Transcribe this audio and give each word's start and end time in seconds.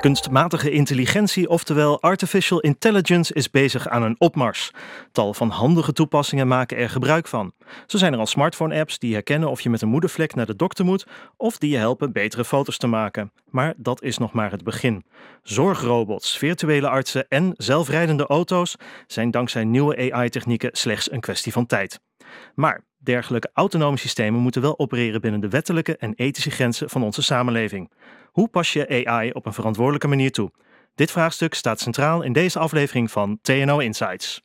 Kunstmatige 0.00 0.70
intelligentie, 0.70 1.48
oftewel 1.48 2.00
artificial 2.02 2.60
intelligence, 2.60 3.34
is 3.34 3.50
bezig 3.50 3.88
aan 3.88 4.02
een 4.02 4.14
opmars. 4.18 4.70
Tal 5.12 5.34
van 5.34 5.48
handige 5.48 5.92
toepassingen 5.92 6.48
maken 6.48 6.76
er 6.76 6.90
gebruik 6.90 7.26
van. 7.26 7.52
Zo 7.86 7.98
zijn 7.98 8.12
er 8.12 8.18
al 8.18 8.26
smartphone-apps 8.26 8.98
die 8.98 9.12
herkennen 9.12 9.50
of 9.50 9.60
je 9.60 9.70
met 9.70 9.82
een 9.82 9.88
moedervlek 9.88 10.34
naar 10.34 10.46
de 10.46 10.56
dokter 10.56 10.84
moet, 10.84 11.06
of 11.36 11.58
die 11.58 11.70
je 11.70 11.76
helpen 11.76 12.12
betere 12.12 12.44
foto's 12.44 12.76
te 12.76 12.86
maken. 12.86 13.32
Maar 13.50 13.74
dat 13.76 14.02
is 14.02 14.18
nog 14.18 14.32
maar 14.32 14.50
het 14.50 14.64
begin. 14.64 15.04
Zorgrobots, 15.42 16.38
virtuele 16.38 16.88
artsen 16.88 17.28
en 17.28 17.54
zelfrijdende 17.56 18.26
auto's 18.26 18.76
zijn 19.06 19.30
dankzij 19.30 19.64
nieuwe 19.64 20.12
AI-technieken 20.12 20.70
slechts 20.72 21.10
een 21.12 21.20
kwestie 21.20 21.52
van 21.52 21.66
tijd. 21.66 22.00
Maar 22.54 22.84
dergelijke 23.02 23.50
autonome 23.54 23.96
systemen 23.96 24.40
moeten 24.40 24.62
wel 24.62 24.78
opereren 24.78 25.20
binnen 25.20 25.40
de 25.40 25.48
wettelijke 25.48 25.96
en 25.96 26.14
ethische 26.14 26.50
grenzen 26.50 26.90
van 26.90 27.02
onze 27.02 27.22
samenleving. 27.22 27.90
Hoe 28.26 28.48
pas 28.48 28.72
je 28.72 29.06
AI 29.06 29.30
op 29.30 29.46
een 29.46 29.52
verantwoordelijke 29.52 30.08
manier 30.08 30.32
toe? 30.32 30.50
Dit 30.94 31.10
vraagstuk 31.10 31.54
staat 31.54 31.80
centraal 31.80 32.22
in 32.22 32.32
deze 32.32 32.58
aflevering 32.58 33.10
van 33.10 33.38
TNO 33.42 33.78
Insights. 33.78 34.42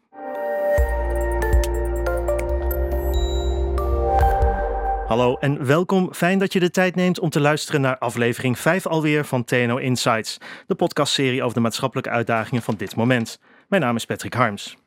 Hallo 5.07 5.35
en 5.35 5.65
welkom. 5.65 6.13
Fijn 6.13 6.40
dat 6.40 6.53
je 6.53 6.59
de 6.59 6.71
tijd 6.71 6.95
neemt 6.95 7.20
om 7.20 7.29
te 7.29 7.40
luisteren 7.40 7.81
naar 7.81 7.98
aflevering 7.98 8.59
5 8.59 8.85
alweer 8.87 9.26
van 9.26 9.43
TNO 9.43 9.77
Insights, 9.77 10.37
de 10.67 10.76
podcastserie 10.76 11.41
over 11.43 11.53
de 11.53 11.59
maatschappelijke 11.59 12.09
uitdagingen 12.09 12.62
van 12.63 12.76
dit 12.76 12.95
moment. 12.95 13.40
Mijn 13.67 13.81
naam 13.81 13.95
is 13.95 14.05
Patrick 14.05 14.34
Harms. 14.34 14.84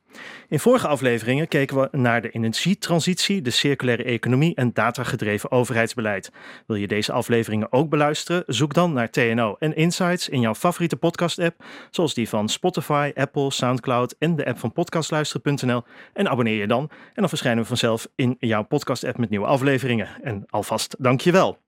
In 0.48 0.60
vorige 0.60 0.88
afleveringen 0.88 1.48
keken 1.48 1.80
we 1.80 1.88
naar 1.98 2.22
de 2.22 2.30
energietransitie, 2.30 3.42
de 3.42 3.50
circulaire 3.50 4.02
economie 4.02 4.54
en 4.54 4.72
datagedreven 4.72 5.50
overheidsbeleid. 5.50 6.32
Wil 6.66 6.76
je 6.76 6.86
deze 6.86 7.12
afleveringen 7.12 7.72
ook 7.72 7.88
beluisteren? 7.88 8.42
Zoek 8.46 8.74
dan 8.74 8.92
naar 8.92 9.10
TNO 9.10 9.56
en 9.58 9.76
Insights 9.76 10.28
in 10.28 10.40
jouw 10.40 10.54
favoriete 10.54 10.96
podcast-app, 10.96 11.64
zoals 11.90 12.14
die 12.14 12.28
van 12.28 12.48
Spotify, 12.48 13.12
Apple, 13.14 13.52
SoundCloud 13.52 14.14
en 14.18 14.36
de 14.36 14.46
app 14.46 14.58
van 14.58 14.72
podcastluisteren.nl. 14.72 15.82
En 16.12 16.28
abonneer 16.28 16.58
je 16.58 16.66
dan 16.66 16.90
en 16.90 17.14
dan 17.14 17.28
verschijnen 17.28 17.62
we 17.62 17.68
vanzelf 17.68 18.08
in 18.14 18.36
jouw 18.38 18.62
podcast-app 18.62 19.18
met 19.18 19.30
nieuwe 19.30 19.46
afleveringen. 19.46 20.08
En 20.22 20.44
alvast 20.46 20.96
dankjewel. 20.98 21.58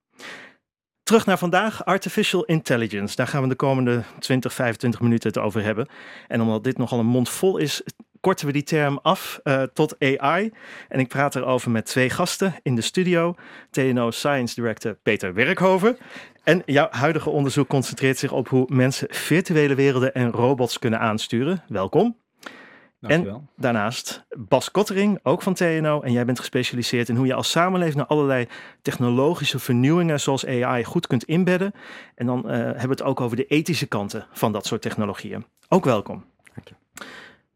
Terug 1.03 1.27
naar 1.27 1.39
vandaag, 1.39 1.85
artificial 1.85 2.45
intelligence. 2.45 3.17
Daar 3.17 3.27
gaan 3.27 3.43
we 3.43 3.49
de 3.49 3.55
komende 3.55 4.03
20, 4.19 4.55
25 4.55 5.01
minuten 5.01 5.29
het 5.29 5.39
over 5.39 5.63
hebben. 5.63 5.89
En 6.29 6.41
omdat 6.41 6.65
dit 6.65 6.79
nogal 6.79 6.99
een 6.99 7.07
mond 7.07 7.29
vol 7.29 7.57
is, 7.57 7.83
korten 8.21 8.47
we 8.47 8.53
die 8.53 8.63
term 8.63 8.99
af 9.03 9.41
uh, 9.45 9.63
tot 9.63 9.97
AI. 9.99 10.53
En 10.89 11.01
ik 11.01 11.09
praat 11.09 11.37
erover 11.37 11.71
met 11.71 11.87
twee 11.87 12.11
gasten 12.11 12.55
in 12.63 12.75
de 12.75 12.81
studio. 12.81 13.35
TNO 13.71 14.11
Science 14.11 14.55
Director 14.55 14.95
Peter 14.95 15.35
Werkhoven. 15.35 15.97
En 16.45 16.63
jouw 16.67 16.89
huidige 16.91 17.31
onderzoek 17.31 17.69
concentreert 17.69 18.19
zich 18.19 18.33
op 18.33 18.49
hoe 18.49 18.67
mensen 18.69 19.07
virtuele 19.11 19.75
werelden 19.75 20.15
en 20.15 20.31
robots 20.31 20.79
kunnen 20.79 21.01
aansturen. 21.01 21.63
Welkom. 21.69 22.17
En 23.01 23.49
daarnaast 23.57 24.25
Bas 24.37 24.71
Kottering, 24.71 25.19
ook 25.23 25.43
van 25.43 25.55
TNO. 25.55 26.01
En 26.01 26.13
jij 26.13 26.25
bent 26.25 26.39
gespecialiseerd 26.39 27.09
in 27.09 27.17
hoe 27.17 27.27
je 27.27 27.35
als 27.35 27.51
samenleving 27.51 27.97
naar 27.97 28.07
allerlei 28.07 28.49
technologische 28.83 29.59
vernieuwingen 29.59 30.21
zoals 30.21 30.47
AI 30.47 30.85
goed 30.85 31.07
kunt 31.07 31.25
inbedden. 31.25 31.73
En 32.15 32.27
dan 32.27 32.43
uh, 32.47 32.53
hebben 32.53 32.83
we 32.83 32.89
het 32.89 33.03
ook 33.03 33.21
over 33.21 33.37
de 33.37 33.47
ethische 33.47 33.87
kanten 33.87 34.27
van 34.33 34.53
dat 34.53 34.67
soort 34.67 34.83
technologieën. 34.83 35.45
Ook 35.69 35.85
welkom. 35.85 36.25
Dank 36.55 36.69
je. 36.69 36.75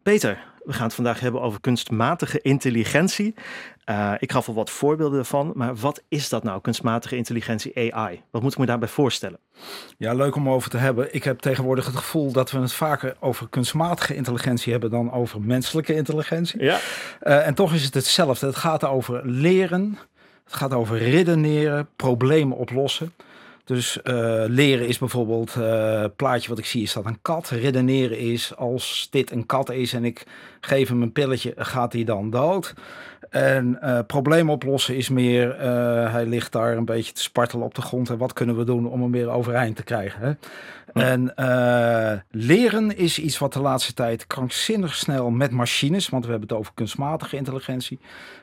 Peter, 0.03 0.45
we 0.65 0.73
gaan 0.73 0.85
het 0.85 0.95
vandaag 0.95 1.21
hebben 1.21 1.41
over 1.41 1.61
kunstmatige 1.61 2.41
intelligentie. 2.41 3.35
Uh, 3.91 4.13
ik 4.19 4.33
gaf 4.33 4.49
al 4.49 4.55
wat 4.55 4.71
voorbeelden 4.71 5.19
ervan, 5.19 5.53
maar 5.55 5.75
wat 5.77 6.03
is 6.09 6.29
dat 6.29 6.43
nou, 6.43 6.61
kunstmatige 6.61 7.17
intelligentie 7.17 7.95
AI? 7.95 8.23
Wat 8.31 8.43
moet 8.43 8.53
ik 8.53 8.59
me 8.59 8.67
daarbij 8.67 8.89
voorstellen? 8.89 9.39
Ja, 9.99 10.15
leuk 10.15 10.35
om 10.35 10.49
over 10.49 10.71
te 10.71 10.77
hebben. 10.77 11.15
Ik 11.15 11.25
heb 11.25 11.39
tegenwoordig 11.39 11.87
het 11.87 11.97
gevoel 11.97 12.33
dat 12.33 12.51
we 12.51 12.59
het 12.59 12.73
vaker 12.73 13.17
over 13.21 13.49
kunstmatige 13.49 14.15
intelligentie 14.15 14.73
hebben 14.73 14.91
dan 14.91 15.13
over 15.13 15.41
menselijke 15.41 15.95
intelligentie. 15.95 16.63
Ja. 16.63 16.79
Uh, 17.23 17.47
en 17.47 17.55
toch 17.55 17.73
is 17.73 17.85
het 17.85 17.95
hetzelfde. 17.95 18.47
Het 18.47 18.57
gaat 18.57 18.85
over 18.85 19.21
leren, 19.25 19.99
het 20.45 20.55
gaat 20.55 20.73
over 20.73 20.99
redeneren, 20.99 21.89
problemen 21.97 22.57
oplossen. 22.57 23.13
Dus 23.65 23.99
uh, 24.05 24.45
leren 24.47 24.87
is 24.89 24.99
bijvoorbeeld, 24.99 25.55
uh, 25.59 26.05
plaatje 26.17 26.49
wat 26.49 26.59
ik 26.59 26.65
zie 26.67 26.83
is 26.83 26.93
dat 26.93 27.07
een 27.07 27.19
kat. 27.23 27.49
Redeneren 27.49 28.19
is 28.19 28.57
als 28.57 29.09
dit 29.11 29.31
een 29.31 29.47
kat 29.47 29.71
is 29.71 29.93
en 29.93 30.05
ik 30.05 30.27
geef 30.61 30.89
hem 30.89 31.03
een 31.03 31.13
pilletje, 31.13 31.55
gaat 31.57 31.93
hij 31.93 32.05
dan 32.05 32.31
dood. 32.31 32.75
En 33.31 33.79
uh, 33.83 33.99
probleem 34.07 34.51
oplossen 34.51 34.97
is 34.97 35.09
meer, 35.09 35.61
hij 36.11 36.27
ligt 36.27 36.53
daar 36.53 36.77
een 36.77 36.85
beetje 36.85 37.13
te 37.13 37.23
spartelen 37.23 37.67
op 37.67 37.75
de 37.75 37.83
grond. 37.83 38.11
En 38.11 38.19
wat 38.19 38.33
kunnen 38.33 38.57
we 38.57 38.65
doen 38.65 38.87
om 38.87 39.03
hem 39.03 39.11
weer 39.11 39.31
overeind 39.31 39.77
te 39.77 39.83
krijgen? 39.83 40.21
Hè? 40.21 40.33
En 40.93 41.35
leren 42.31 42.97
is 42.97 43.19
iets 43.19 43.39
wat 43.39 43.53
de 43.53 43.61
laatste 43.61 43.95
tijd 43.95 44.27
krankzinnig 44.27 44.95
snel 44.95 45.31
met 45.31 45.51
machines, 45.51 46.09
want 46.09 46.25
we 46.25 46.31
hebben 46.31 46.49
het 46.49 46.59
over 46.59 46.73
kunstmatige 46.75 47.37
intelligentie, 47.37 47.99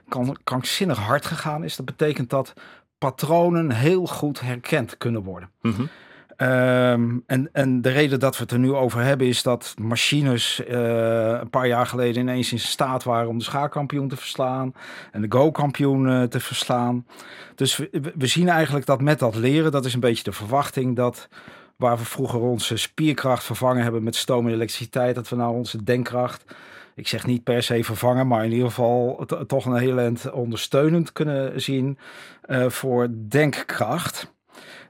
kan 0.09 0.37
krankzinnig 0.43 0.97
hard 0.97 1.25
gegaan 1.25 1.63
is. 1.63 1.75
Dat 1.75 1.85
betekent 1.85 2.29
dat 2.29 2.53
patronen 3.01 3.71
heel 3.71 4.05
goed 4.05 4.41
herkend 4.41 4.97
kunnen 4.97 5.23
worden. 5.23 5.49
Mhm. 5.61 5.81
Ehm, 6.35 7.17
en, 7.25 7.49
en 7.51 7.81
de 7.81 7.89
reden 7.89 8.19
dat 8.19 8.37
we 8.37 8.43
het 8.43 8.51
er 8.51 8.59
nu 8.59 8.73
over 8.73 9.01
hebben 9.01 9.27
is 9.27 9.43
dat 9.43 9.73
machines 9.81 10.61
uh, 10.67 10.67
een 11.39 11.49
paar 11.49 11.67
jaar 11.67 11.85
geleden 11.85 12.21
ineens 12.21 12.51
in 12.51 12.59
staat 12.59 13.03
waren 13.03 13.29
om 13.29 13.37
de 13.37 13.43
schaakkampioen 13.43 14.07
te 14.07 14.15
verslaan 14.15 14.73
en 15.11 15.21
de 15.21 15.37
go-kampioen 15.37 16.07
uh, 16.07 16.23
te 16.23 16.39
verslaan. 16.39 17.05
Dus 17.55 17.77
we, 17.77 17.89
we, 18.15 18.27
zien 18.27 18.49
eigenlijk 18.49 18.85
dat 18.85 19.01
met 19.01 19.19
dat 19.19 19.35
leren, 19.35 19.71
dat 19.71 19.85
is 19.85 19.93
een 19.93 19.99
beetje 19.99 20.23
de 20.23 20.31
verwachting 20.31 20.95
dat 20.95 21.27
waar 21.75 21.97
we 21.97 22.05
vroeger 22.05 22.39
onze 22.39 22.77
spierkracht 22.77 23.43
vervangen 23.43 23.83
hebben 23.83 24.03
met 24.03 24.15
stoom 24.15 24.47
en 24.47 24.53
elektriciteit, 24.53 25.15
dat 25.15 25.29
we 25.29 25.35
nou 25.35 25.55
onze 25.55 25.83
denkkracht 25.83 26.43
ik 26.95 27.07
zeg 27.07 27.25
niet 27.25 27.43
per 27.43 27.63
se 27.63 27.83
vervangen, 27.83 28.27
maar 28.27 28.45
in 28.45 28.51
ieder 28.51 28.67
geval 28.67 29.25
toch 29.47 29.65
een 29.65 29.77
heel 29.77 29.99
eind 29.99 30.31
ondersteunend 30.31 31.11
kunnen 31.11 31.61
zien 31.61 31.97
uh, 32.45 32.69
voor 32.69 33.07
denkkracht. 33.27 34.33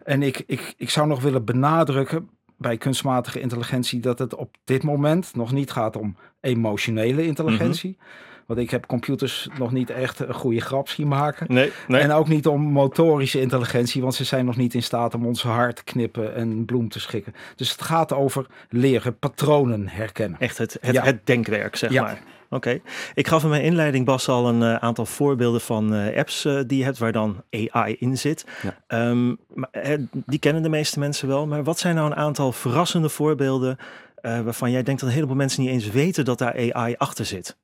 En 0.04 0.24
ik, 0.24 0.44
ik, 0.48 0.74
ik 0.78 0.90
zou 0.90 1.08
nog 1.08 1.22
willen 1.22 1.46
benadrukken 1.46 2.30
bij 2.58 2.78
kunstmatige 2.78 3.40
intelligentie 3.40 4.00
dat 4.00 4.20
het 4.20 4.36
op 4.36 4.56
dit 4.64 4.84
moment 4.84 5.36
nog 5.36 5.52
niet 5.52 5.72
gaat 5.72 5.96
om 5.96 6.16
emotionele 6.40 7.26
intelligentie. 7.26 7.98
Mhm. 8.00 8.10
Want 8.52 8.64
ik 8.64 8.72
heb 8.72 8.86
computers 8.86 9.48
nog 9.58 9.72
niet 9.72 9.90
echt 9.90 10.20
een 10.20 10.34
goede 10.34 10.62
grap 10.62 10.90
zien 10.90 11.08
maken. 11.08 11.46
Nee, 11.50 11.72
nee. 11.88 12.02
En 12.02 12.12
ook 12.12 12.28
niet 12.28 12.48
om 12.48 12.62
motorische 12.62 13.42
intelligentie, 13.42 14.02
want 14.02 14.16
ze 14.16 14.24
zijn 14.24 14.46
nog 14.46 14.56
niet 14.56 14.74
in 14.74 14.84
staat 14.84 15.14
om 15.14 15.26
ons 15.26 15.44
hart 15.44 15.76
te 15.76 15.84
knippen 15.84 16.36
en 16.36 16.66
bloem 16.66 16.90
te 16.90 17.00
schikken. 17.00 17.34
Dus 17.56 17.72
het 17.72 17.82
gaat 17.82 18.14
over 18.14 18.46
leren, 18.70 19.18
patronen 19.18 19.88
herkennen. 19.88 20.40
Echt 20.40 20.58
het, 20.58 20.78
het, 20.82 21.02
het 21.02 21.26
denkwerk, 21.26 21.76
zeg 21.76 21.92
ja. 21.92 22.02
maar. 22.02 22.22
Oké. 22.50 22.82
Ik 23.14 23.28
gaf 23.28 23.44
in 23.44 23.50
mijn 23.50 23.64
inleiding, 23.64 24.06
Bas, 24.06 24.28
al 24.28 24.48
een 24.48 24.62
uh, 24.62 24.76
aantal 24.76 25.06
voorbeelden 25.06 25.62
van 25.62 25.94
uh, 25.94 26.18
apps 26.18 26.46
uh, 26.46 26.60
die 26.68 26.78
je 26.78 26.84
hebt 26.84 26.98
waar 26.98 27.12
dan 27.12 27.44
AI 27.50 27.96
in 28.00 28.18
zit. 28.18 28.46
Ja. 28.88 29.08
Um, 29.10 29.38
maar, 29.54 29.70
die 30.12 30.40
kennen 30.40 30.64
de 30.64 30.70
meeste 30.70 31.00
mensen 31.00 31.28
wel. 31.28 31.48
Maar 31.48 31.64
wat 31.64 31.80
zijn 31.80 31.96
nou 31.96 32.12
een 32.12 32.18
aantal 32.18 32.52
verrassende 32.52 33.10
voorbeelden 33.10 33.78
waarvan 34.22 34.72
jij 34.72 34.84
denkt 34.84 35.00
dat 35.00 35.10
een 35.10 35.16
heleboel 35.16 35.36
mensen 35.36 35.62
niet 35.62 35.72
eens 35.72 35.90
weten 35.90 36.26
dat 36.26 36.38
daar 36.38 36.74
AI 36.74 36.96
achter 36.98 37.26
zit? 37.26 37.58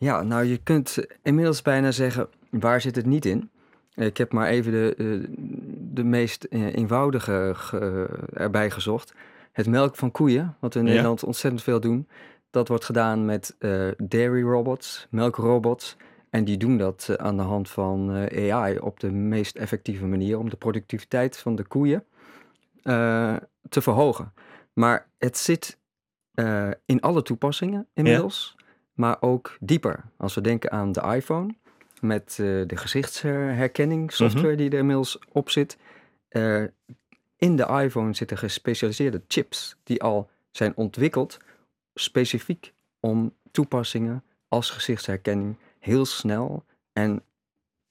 Ja, 0.00 0.22
nou 0.22 0.44
je 0.44 0.56
kunt 0.56 0.98
inmiddels 1.22 1.62
bijna 1.62 1.90
zeggen, 1.90 2.28
waar 2.50 2.80
zit 2.80 2.96
het 2.96 3.06
niet 3.06 3.24
in? 3.24 3.50
Ik 3.94 4.16
heb 4.16 4.32
maar 4.32 4.48
even 4.48 4.72
de, 4.72 4.94
eh, 4.98 5.36
de 5.92 6.04
meest 6.04 6.44
eh, 6.44 6.74
eenvoudige 6.74 7.56
erbij 8.32 8.70
gezocht. 8.70 9.14
Het 9.52 9.66
melk 9.66 9.96
van 9.96 10.10
koeien, 10.10 10.56
wat 10.60 10.74
we 10.74 10.80
in 10.80 10.86
Nederland 10.86 11.24
ontzettend 11.24 11.62
veel 11.62 11.80
doen. 11.80 12.08
Dat 12.50 12.68
wordt 12.68 12.84
gedaan 12.84 13.24
met 13.24 13.56
uh, 13.58 13.88
dairy 13.98 14.42
robots, 14.42 15.06
melkrobots. 15.10 15.96
En 16.30 16.44
die 16.44 16.56
doen 16.56 16.76
dat 16.76 17.18
aan 17.18 17.36
de 17.36 17.42
hand 17.42 17.70
van 17.70 18.10
AI 18.34 18.78
op 18.78 19.00
de 19.00 19.10
meest 19.10 19.56
effectieve 19.56 20.06
manier 20.06 20.38
om 20.38 20.50
de 20.50 20.56
productiviteit 20.56 21.38
van 21.38 21.56
de 21.56 21.64
koeien 21.64 22.04
te 23.68 23.80
verhogen. 23.80 24.32
Maar 24.72 25.08
het 25.18 25.38
zit 25.38 25.78
in 26.84 27.00
alle 27.00 27.22
toepassingen 27.22 27.86
inmiddels 27.94 28.56
maar 29.00 29.16
ook 29.20 29.56
dieper. 29.60 30.04
Als 30.16 30.34
we 30.34 30.40
denken 30.40 30.70
aan 30.70 30.92
de 30.92 31.00
iPhone 31.00 31.54
met 32.00 32.38
uh, 32.40 32.66
de 32.66 32.76
gezichtsherkenning 32.76 34.12
software 34.12 34.46
mhm. 34.46 34.56
die 34.56 34.70
er 34.70 34.78
inmiddels 34.78 35.18
op 35.32 35.50
zit. 35.50 35.78
Uh, 36.30 36.64
in 37.36 37.56
de 37.56 37.66
iPhone 37.66 38.14
zitten 38.14 38.38
gespecialiseerde 38.38 39.22
chips 39.28 39.76
die 39.82 40.02
al 40.02 40.30
zijn 40.50 40.76
ontwikkeld 40.76 41.38
specifiek 41.94 42.72
om 43.00 43.34
toepassingen 43.50 44.24
als 44.48 44.70
gezichtsherkenning 44.70 45.56
heel 45.78 46.04
snel 46.04 46.64
en 46.92 47.22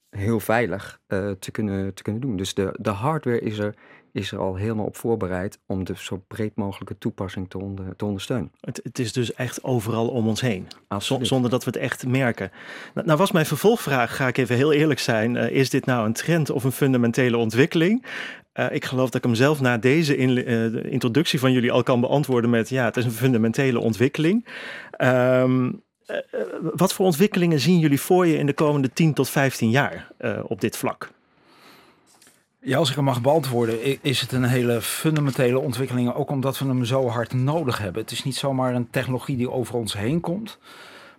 heel 0.09 0.39
veilig 0.39 1.01
uh, 1.07 1.31
te, 1.31 1.51
kunnen, 1.51 1.94
te 1.94 2.03
kunnen 2.03 2.21
doen. 2.21 2.38
Dus 2.38 2.53
de, 2.53 2.75
de 2.79 2.89
hardware 2.89 3.39
is 3.39 3.57
er 3.57 3.75
is 4.11 4.31
er 4.31 4.39
al 4.39 4.56
helemaal 4.56 4.85
op 4.85 4.95
voorbereid 4.95 5.59
om 5.65 5.83
de 5.83 5.94
zo 5.97 6.23
breed 6.27 6.56
mogelijke 6.56 6.97
toepassing 6.97 7.50
te, 7.50 7.57
onder, 7.57 7.95
te 7.95 8.06
ondersteunen. 8.06 8.51
Het, 8.59 8.79
het, 8.83 9.00
is 9.00 9.13
dus 9.13 9.33
echt 9.33 9.63
overal 9.63 10.07
om 10.07 10.27
ons 10.27 10.41
heen, 10.41 10.67
zonder 11.21 11.50
dat 11.50 11.63
we 11.63 11.71
het 11.71 11.79
echt 11.79 12.07
merken. 12.07 12.51
Nou, 12.94 13.07
nou, 13.07 13.17
was 13.17 13.31
mijn 13.31 13.45
vervolgvraag, 13.45 14.15
ga 14.15 14.27
ik 14.27 14.38
even 14.38 14.56
heel 14.56 14.73
eerlijk 14.73 15.00
zijn, 15.00 15.35
uh, 15.35 15.50
is 15.50 15.69
dit 15.69 15.85
nou 15.85 16.06
een 16.06 16.13
trend 16.13 16.50
of 16.50 16.63
een 16.63 16.71
fundamentele 16.71 17.38
ontwikkeling? 17.38 18.06
ik 18.69 18.85
geloof 18.85 19.06
dat 19.06 19.15
ik 19.15 19.23
hem 19.23 19.35
zelf 19.35 19.61
na 19.61 19.77
deze 19.77 20.17
introductie 20.89 21.39
van 21.39 21.51
jullie 21.51 21.71
al 21.71 21.83
kan 21.83 22.01
beantwoorden 22.01 22.50
met 22.50 22.69
ja, 22.69 22.85
het 22.85 22.97
is 22.97 23.06
een 23.06 23.11
fundamentele 23.11 23.79
ontwikkeling. 23.79 24.47
Ehm, 24.91 25.71
wat 26.61 26.94
voor 26.94 27.06
ontwikkelingen 27.06 27.59
zien 27.59 27.79
jullie 27.79 28.01
voor 28.01 28.27
je 28.27 28.38
in 28.38 28.45
de 28.45 28.53
komende 28.53 28.94
10 28.94 29.13
tot 29.13 29.29
15 29.29 29.69
jaar 29.69 30.11
op 30.44 30.61
dit 30.61 30.77
vlak? 30.77 31.09
Ja, 32.61 32.77
als 32.77 32.89
ik 32.89 32.95
hem 32.95 33.03
mag 33.03 33.21
beantwoorden, 33.21 34.03
is 34.03 34.21
het 34.21 34.31
een 34.31 34.44
hele 34.44 34.81
fundamentele 34.81 35.59
ontwikkeling. 35.59 36.13
Ook 36.13 36.29
omdat 36.29 36.59
we 36.59 36.65
hem 36.65 36.85
zo 36.85 37.07
hard 37.07 37.33
nodig 37.33 37.77
hebben. 37.77 38.01
Het 38.01 38.11
is 38.11 38.23
niet 38.23 38.35
zomaar 38.35 38.75
een 38.75 38.89
technologie 38.89 39.38
die 39.38 39.51
over 39.51 39.75
ons 39.75 39.94
heen 39.94 40.19
komt. 40.19 40.59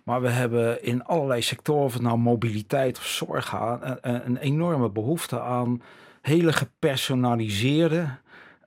Maar 0.03 0.21
we 0.21 0.29
hebben 0.29 0.83
in 0.83 1.03
allerlei 1.03 1.41
sectoren, 1.41 1.83
of 1.83 1.93
het 1.93 2.01
nou 2.01 2.17
mobiliteit 2.17 2.97
of 2.97 3.05
zorg 3.05 3.45
gaat, 3.45 3.97
een, 4.01 4.25
een 4.25 4.37
enorme 4.37 4.89
behoefte 4.89 5.41
aan 5.41 5.81
hele 6.21 6.53
gepersonaliseerde 6.53 8.07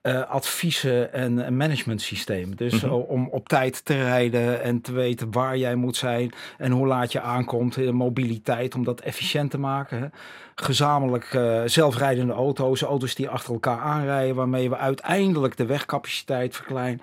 uh, 0.02 0.30
adviezen 0.30 1.12
en 1.12 1.56
managementsystemen. 1.56 2.56
Dus 2.56 2.82
mhm. 2.82 2.94
om 2.94 3.28
op 3.28 3.48
tijd 3.48 3.84
te 3.84 3.94
rijden 3.94 4.62
en 4.62 4.80
te 4.80 4.92
weten 4.92 5.32
waar 5.32 5.56
jij 5.56 5.74
moet 5.74 5.96
zijn 5.96 6.32
en 6.58 6.70
hoe 6.70 6.86
laat 6.86 7.12
je 7.12 7.20
aankomt. 7.20 7.76
in 7.76 7.94
mobiliteit, 7.94 8.74
om 8.74 8.84
dat 8.84 9.00
efficiënt 9.00 9.50
te 9.50 9.58
maken. 9.58 9.98
Hè. 9.98 10.06
Gezamenlijk 10.54 11.32
uh, 11.32 11.62
zelfrijdende 11.64 12.32
auto's, 12.32 12.82
auto's 12.82 13.14
die 13.14 13.28
achter 13.28 13.52
elkaar 13.52 13.78
aanrijden, 13.78 14.34
waarmee 14.34 14.68
we 14.68 14.76
uiteindelijk 14.76 15.56
de 15.56 15.66
wegcapaciteit 15.66 16.56
verkleinen. 16.56 17.00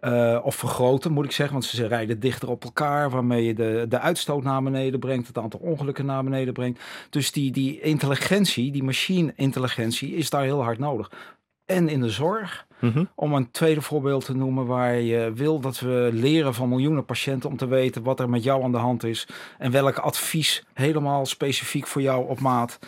Uh, 0.00 0.38
of 0.42 0.54
vergroten, 0.54 1.12
moet 1.12 1.24
ik 1.24 1.32
zeggen, 1.32 1.54
want 1.54 1.66
ze 1.66 1.86
rijden 1.86 2.20
dichter 2.20 2.50
op 2.50 2.64
elkaar, 2.64 3.10
waarmee 3.10 3.44
je 3.44 3.54
de, 3.54 3.86
de 3.88 3.98
uitstoot 3.98 4.42
naar 4.42 4.62
beneden 4.62 5.00
brengt, 5.00 5.26
het 5.26 5.38
aantal 5.38 5.60
ongelukken 5.60 6.06
naar 6.06 6.24
beneden 6.24 6.54
brengt. 6.54 6.80
Dus 7.10 7.32
die, 7.32 7.50
die 7.50 7.80
intelligentie, 7.80 8.72
die 8.72 8.82
machine-intelligentie, 8.82 10.14
is 10.14 10.30
daar 10.30 10.42
heel 10.42 10.62
hard 10.62 10.78
nodig 10.78 11.10
en 11.70 11.88
in 11.88 12.00
de 12.00 12.10
zorg. 12.10 12.66
Mhm. 12.80 13.04
Om 13.14 13.34
een 13.34 13.50
tweede 13.50 13.82
voorbeeld 13.82 14.24
te 14.24 14.36
noemen 14.36 14.66
waar 14.66 14.94
je 14.94 15.32
wil 15.34 15.60
dat 15.60 15.80
we 15.80 16.10
leren 16.12 16.54
van 16.54 16.68
miljoenen 16.68 17.04
patiënten 17.04 17.50
om 17.50 17.56
te 17.56 17.66
weten 17.66 18.02
wat 18.02 18.20
er 18.20 18.28
met 18.28 18.42
jou 18.44 18.62
aan 18.62 18.72
de 18.72 18.78
hand 18.78 19.04
is 19.04 19.28
en 19.58 19.70
welk 19.70 19.98
advies 19.98 20.64
helemaal 20.72 21.26
specifiek 21.26 21.86
voor 21.86 22.02
jou 22.02 22.28
op 22.28 22.40
maat 22.40 22.78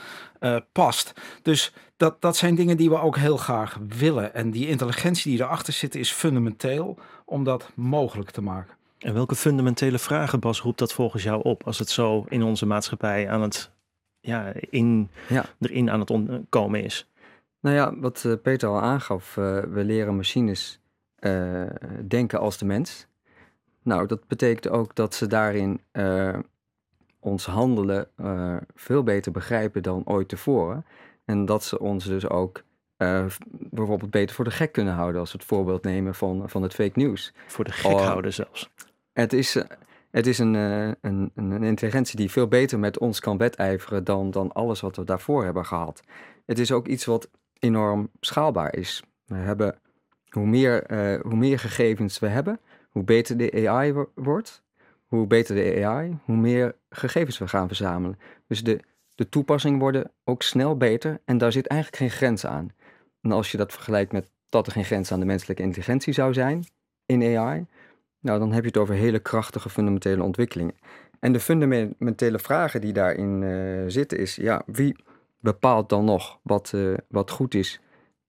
uh, 0.41 0.57
past. 0.73 1.13
Dus 1.43 1.73
dat, 1.97 2.21
dat 2.21 2.37
zijn 2.37 2.55
dingen 2.55 2.77
die 2.77 2.91
we 2.91 3.01
ook 3.01 3.17
heel 3.17 3.37
graag 3.37 3.79
willen. 3.89 4.35
En 4.35 4.51
die 4.51 4.69
intelligentie 4.69 5.33
die 5.33 5.43
erachter 5.43 5.73
zit 5.73 5.95
is 5.95 6.11
fundamenteel 6.11 6.99
om 7.25 7.45
dat 7.45 7.71
mogelijk 7.75 8.31
te 8.31 8.43
maken. 8.43 8.77
En 8.99 9.15
welke 9.15 9.35
fundamentele 9.35 9.99
vragen, 9.99 10.41
Bas, 10.41 10.61
roept 10.61 10.79
dat 10.79 10.93
volgens 10.93 11.23
jou 11.23 11.43
op 11.43 11.67
als 11.67 11.79
het 11.79 11.91
zo 11.91 12.25
in 12.29 12.43
onze 12.43 12.67
maatschappij 12.67 13.29
aan 13.29 13.43
het, 13.43 13.71
ja, 14.21 14.53
in, 14.71 15.11
ja. 15.29 15.45
erin 15.61 15.91
aan 15.91 16.01
het 16.01 16.13
komen 16.49 16.85
is? 16.85 17.07
Nou 17.63 17.77
ja, 17.77 17.99
wat 17.99 18.25
uh, 18.27 18.33
Peter 18.43 18.69
al 18.69 18.81
aangaf, 18.81 19.37
uh, 19.37 19.59
we 19.61 19.85
leren 19.85 20.17
machines 20.17 20.81
uh, 21.21 21.63
denken 22.09 22.41
als 22.41 22.59
de 22.59 22.65
mens. 22.65 23.07
Nou, 23.83 24.07
dat 24.07 24.27
betekent 24.27 24.69
ook 24.69 24.95
dat 24.95 25.15
ze 25.15 25.27
daarin 25.27 25.81
ons 27.21 27.47
handelen 27.47 28.09
veel 28.75 29.03
beter 29.03 29.33
begrijpen 29.33 29.83
dan 29.83 30.03
ooit 30.05 30.29
tevoren. 30.29 30.87
En 31.25 31.45
dat 31.45 31.65
ze 31.65 31.79
ons 31.79 32.05
dus 32.05 32.29
ook 32.29 32.63
bijvoorbeeld 33.51 34.11
beter 34.11 34.35
voor 34.35 34.45
de 34.45 34.51
gek 34.51 34.73
kunnen 34.73 34.95
houden, 34.95 35.21
als 35.21 35.33
we 35.33 35.39
het 35.39 35.47
voorbeeld 35.47 35.83
nemen 35.83 36.15
van, 36.15 36.49
van 36.49 36.63
het 36.63 36.75
fake 36.75 36.99
news. 36.99 37.33
Voor 37.47 37.65
de 37.65 37.73
gek 37.73 37.99
houden 37.99 38.33
zelfs. 38.33 38.71
Het 39.13 39.33
is, 39.33 39.63
het 40.11 40.27
is 40.27 40.39
een, 40.39 40.55
een, 40.55 41.31
een 41.35 41.63
intelligentie 41.63 42.17
die 42.17 42.31
veel 42.31 42.49
beter 42.49 42.79
met 42.79 42.99
ons 42.99 43.21
kan 43.21 43.37
wedijveren 43.37 44.05
dan, 44.05 44.31
dan 44.31 44.53
alles 44.53 44.81
wat 44.81 44.97
we 44.97 45.05
daarvoor 45.05 45.45
hebben 45.45 45.67
gehad. 45.67 46.03
Het 46.47 46.59
is 46.59 46.73
ook 46.73 46.87
iets 46.87 47.05
wat 47.05 47.29
enorm 47.63 48.11
schaalbaar 48.21 48.77
is. 48.77 49.03
We 49.27 49.35
hebben, 49.35 49.79
hoe, 50.29 50.47
meer, 50.47 50.91
uh, 50.91 51.21
hoe 51.21 51.37
meer 51.37 51.59
gegevens 51.59 52.19
we 52.19 52.27
hebben, 52.27 52.61
hoe 52.89 53.05
beter 53.05 53.37
de 53.37 53.69
AI 53.69 53.95
wordt. 54.15 54.63
Hoe 55.07 55.27
beter 55.27 55.55
de 55.55 55.85
AI, 55.87 56.19
hoe 56.25 56.37
meer 56.37 56.75
gegevens 56.91 57.39
we 57.39 57.49
gaan 57.49 57.67
verzamelen. 57.67 58.19
Dus 58.47 58.65
de, 58.65 58.81
de 59.15 59.29
toepassingen 59.29 59.79
worden 59.79 60.11
ook 60.25 60.43
snel 60.43 60.77
beter 60.77 61.21
en 61.25 61.39
daar 61.39 61.53
zit 61.53 61.67
eigenlijk 61.67 62.03
geen 62.03 62.11
grens 62.11 62.47
aan. 62.47 62.71
En 63.21 63.33
als 63.33 63.51
je 63.51 63.57
dat 63.57 63.73
vergelijkt 63.73 64.13
met 64.13 64.31
dat 64.49 64.67
er 64.67 64.73
geen 64.73 64.85
grens 64.85 65.13
aan 65.13 65.21
de 65.21 65.27
menselijke 65.27 65.63
intelligentie 65.63 66.13
zou 66.13 66.33
zijn 66.33 66.65
in 67.07 67.37
AI, 67.37 67.67
nou 68.21 68.39
dan 68.39 68.53
heb 68.53 68.63
je 68.63 68.69
het 68.69 68.77
over 68.77 68.95
hele 68.95 69.19
krachtige 69.19 69.71
fundamentele 69.71 70.23
ontwikkelingen. 70.23 70.75
En 71.21 71.33
de 71.33 71.41
fundamentele 71.41 72.39
vragen 72.39 72.81
die 72.81 72.93
daarin 72.93 73.43
uh, 73.43 73.85
zitten 73.87 74.19
is, 74.19 74.37
ja, 74.37 74.63
wie, 74.67 74.97
bepaalt 75.43 75.89
dan 75.89 76.05
nog 76.05 76.39
wat, 76.43 76.73
uh, 76.75 76.97
wat 77.09 77.31
goed 77.31 77.55
is 77.55 77.81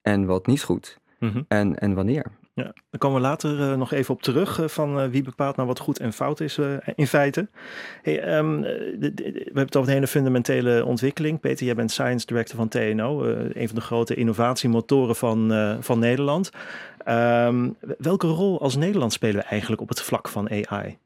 en 0.01 0.25
wat 0.25 0.47
niet 0.47 0.63
goed. 0.63 1.01
Mhm. 1.19 1.41
en, 1.47 1.79
en 1.79 1.93
wanneer. 1.93 2.25
Ja, 2.55 2.63
daar 2.63 2.99
komen 2.99 3.21
we 3.21 3.27
later 3.27 3.59
uh, 3.59 3.77
nog 3.77 3.91
even 3.91 4.13
op 4.13 4.21
terug 4.21 4.59
uh, 4.59 4.67
van 4.67 4.99
uh, 4.99 5.07
wie 5.07 5.23
bepaalt 5.23 5.55
nou 5.55 5.67
wat 5.67 5.79
goed 5.79 5.99
en 5.99 6.13
fout 6.13 6.39
is 6.39 6.59
in 6.95 7.07
feite. 7.07 7.49
Hey, 8.01 8.37
um, 8.37 8.61
de, 8.61 8.97
de, 8.99 9.31
we 9.31 9.41
hebben 9.43 9.65
het 9.65 9.75
over 9.75 9.89
een 9.89 9.95
hele 9.95 10.07
fundamentele 10.07 10.85
ontwikkeling. 10.85 11.39
Peter, 11.39 11.65
jij 11.65 11.75
bent 11.75 11.91
Science 11.91 12.25
Director 12.25 12.55
van 12.55 12.67
TNO, 12.67 13.23
een 13.53 13.67
van 13.67 13.75
de 13.75 13.81
grote 13.81 14.15
innovatiemotoren 14.15 15.15
van, 15.15 15.51
van 15.79 15.99
Nederland. 15.99 16.51
Um, 17.07 17.75
welke 17.97 18.27
rol 18.27 18.61
als 18.61 18.75
Nederland 18.75 19.13
spelen 19.13 19.41
we 19.41 19.47
eigenlijk 19.47 19.81
op 19.81 19.89
het 19.89 20.01
vlak 20.01 20.27
van 20.27 20.49
AI? 20.49 20.97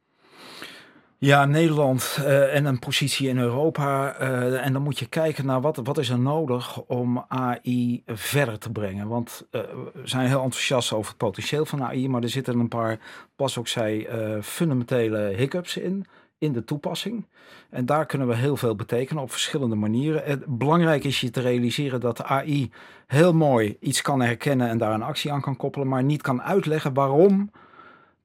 Ja, 1.19 1.45
Nederland 1.45 2.17
uh, 2.19 2.55
en 2.55 2.65
een 2.65 2.79
positie 2.79 3.27
in 3.29 3.37
Europa. 3.37 4.21
Uh, 4.21 4.65
en 4.65 4.73
dan 4.73 4.81
moet 4.81 4.99
je 4.99 5.05
kijken 5.05 5.45
naar 5.45 5.61
wat, 5.61 5.79
wat 5.83 5.97
is 5.97 6.09
er 6.09 6.19
nodig 6.19 6.81
om 6.81 7.25
AI 7.27 8.03
verder 8.05 8.59
te 8.59 8.71
brengen. 8.71 9.07
Want 9.07 9.47
uh, 9.51 9.61
we 9.93 10.01
zijn 10.03 10.27
heel 10.27 10.43
enthousiast 10.43 10.93
over 10.93 11.09
het 11.09 11.17
potentieel 11.17 11.65
van 11.65 11.83
AI, 11.83 12.09
maar 12.09 12.23
er 12.23 12.29
zitten 12.29 12.59
een 12.59 12.67
paar, 12.67 12.99
pas 13.35 13.57
ook 13.57 13.67
zei, 13.67 14.07
fundamentele 14.41 15.19
hiccups 15.19 15.77
in, 15.77 16.05
in 16.37 16.53
de 16.53 16.63
toepassing. 16.63 17.25
En 17.69 17.85
daar 17.85 18.05
kunnen 18.05 18.27
we 18.27 18.35
heel 18.35 18.57
veel 18.57 18.75
betekenen 18.75 19.23
op 19.23 19.31
verschillende 19.31 19.75
manieren. 19.75 20.23
Het 20.25 20.45
belangrijk 20.45 21.03
is 21.03 21.21
je 21.21 21.29
te 21.29 21.41
realiseren 21.41 21.99
dat 21.99 22.23
AI 22.23 22.71
heel 23.07 23.33
mooi 23.33 23.77
iets 23.79 24.01
kan 24.01 24.21
herkennen 24.21 24.69
en 24.69 24.77
daar 24.77 24.93
een 24.93 25.03
actie 25.03 25.31
aan 25.31 25.41
kan 25.41 25.57
koppelen, 25.57 25.87
maar 25.87 26.03
niet 26.03 26.21
kan 26.21 26.41
uitleggen 26.41 26.93
waarom 26.93 27.51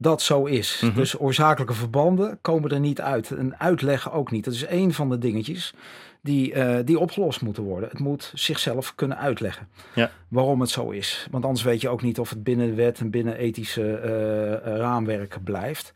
dat 0.03 0.21
zo 0.21 0.45
is. 0.45 0.81
Mhm. 0.83 0.95
Dus 0.95 1.19
oorzakelijke 1.19 1.73
verbanden 1.73 2.37
komen 2.41 2.69
er 2.69 2.79
niet 2.79 3.01
uit. 3.01 3.31
En 3.31 3.59
uitleggen 3.59 4.11
ook 4.11 4.31
niet. 4.31 4.45
Dat 4.45 4.53
is 4.53 4.65
een 4.67 4.93
van 4.93 5.09
de 5.09 5.17
dingetjes 5.17 5.73
die, 6.21 6.53
uh, 6.53 6.75
die 6.85 6.99
opgelost 6.99 7.41
moeten 7.41 7.63
worden. 7.63 7.89
Het 7.89 7.99
moet 7.99 8.31
zichzelf 8.33 8.95
kunnen 8.95 9.17
uitleggen 9.17 9.67
ja. 9.93 10.11
waarom 10.27 10.61
het 10.61 10.69
zo 10.69 10.89
is. 10.89 11.27
Want 11.31 11.45
anders 11.45 11.63
weet 11.63 11.81
je 11.81 11.89
ook 11.89 12.01
niet 12.01 12.19
of 12.19 12.29
het 12.29 12.43
binnen 12.43 12.67
de 12.67 12.73
wet 12.73 12.99
en 12.99 13.09
binnen 13.09 13.37
ethische 13.37 13.81
uh, 13.81 14.77
raamwerken 14.77 15.43
blijft. 15.43 15.93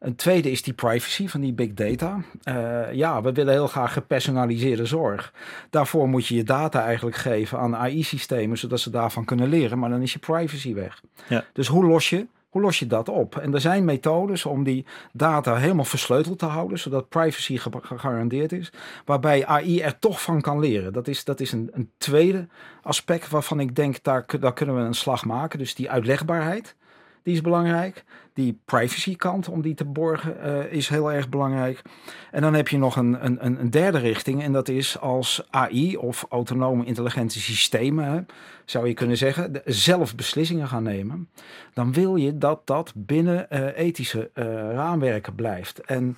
Een 0.00 0.14
tweede 0.14 0.50
is 0.50 0.62
die 0.62 0.72
privacy 0.72 1.28
van 1.28 1.40
die 1.40 1.52
big 1.52 1.74
data. 1.74 2.20
Uh, 2.44 2.92
ja, 2.92 3.22
we 3.22 3.32
willen 3.32 3.52
heel 3.52 3.66
graag 3.66 3.92
gepersonaliseerde 3.92 4.86
zorg. 4.86 5.32
Daarvoor 5.70 6.08
moet 6.08 6.26
je 6.26 6.34
je 6.34 6.42
data 6.42 6.84
eigenlijk 6.84 7.16
geven 7.16 7.58
aan 7.58 7.76
AI-systemen, 7.76 8.58
zodat 8.58 8.80
ze 8.80 8.90
daarvan 8.90 9.24
kunnen 9.24 9.48
leren. 9.48 9.78
Maar 9.78 9.90
dan 9.90 10.02
is 10.02 10.12
je 10.12 10.18
privacy 10.18 10.74
weg. 10.74 11.02
Ja. 11.28 11.44
Dus 11.52 11.66
hoe 11.66 11.84
los 11.86 12.10
je 12.10 12.26
hoe 12.48 12.62
los 12.62 12.78
je 12.78 12.86
dat 12.86 13.08
op? 13.08 13.36
En 13.36 13.54
er 13.54 13.60
zijn 13.60 13.84
methodes 13.84 14.44
om 14.44 14.64
die 14.64 14.86
data 15.12 15.56
helemaal 15.56 15.84
versleuteld 15.84 16.38
te 16.38 16.46
houden, 16.46 16.78
zodat 16.78 17.08
privacy 17.08 17.58
gegarandeerd 17.58 18.52
is, 18.52 18.72
waarbij 19.04 19.46
AI 19.46 19.80
er 19.80 19.98
toch 19.98 20.22
van 20.22 20.40
kan 20.40 20.58
leren. 20.58 20.92
Dat 20.92 21.08
is, 21.08 21.24
dat 21.24 21.40
is 21.40 21.52
een, 21.52 21.70
een 21.72 21.90
tweede 21.98 22.46
aspect 22.82 23.28
waarvan 23.28 23.60
ik 23.60 23.76
denk, 23.76 24.02
daar, 24.02 24.26
daar 24.40 24.52
kunnen 24.52 24.76
we 24.76 24.80
een 24.80 24.94
slag 24.94 25.24
maken. 25.24 25.58
Dus 25.58 25.74
die 25.74 25.90
uitlegbaarheid, 25.90 26.76
die 27.22 27.34
is 27.34 27.40
belangrijk. 27.40 28.04
Die 28.32 28.60
privacy 28.64 29.16
kant, 29.16 29.48
om 29.48 29.62
die 29.62 29.74
te 29.74 29.84
borgen, 29.84 30.36
uh, 30.44 30.72
is 30.72 30.88
heel 30.88 31.12
erg 31.12 31.28
belangrijk. 31.28 31.82
En 32.30 32.42
dan 32.42 32.54
heb 32.54 32.68
je 32.68 32.78
nog 32.78 32.96
een, 32.96 33.24
een, 33.24 33.60
een 33.60 33.70
derde 33.70 33.98
richting. 33.98 34.42
En 34.42 34.52
dat 34.52 34.68
is 34.68 35.00
als 35.00 35.46
AI 35.50 35.96
of 35.96 36.26
autonome 36.28 36.84
intelligente 36.84 37.40
systemen, 37.40 38.26
zou 38.64 38.88
je 38.88 38.94
kunnen 38.94 39.16
zeggen, 39.16 39.60
zelf 39.64 40.14
beslissingen 40.14 40.68
gaan 40.68 40.82
nemen. 40.82 41.28
Dan 41.74 41.92
wil 41.92 42.16
je 42.16 42.38
dat 42.38 42.66
dat 42.66 42.92
binnen 42.94 43.46
uh, 43.50 43.78
ethische 43.78 44.30
uh, 44.34 44.44
raamwerken 44.72 45.34
blijft. 45.34 45.80
En 45.80 46.16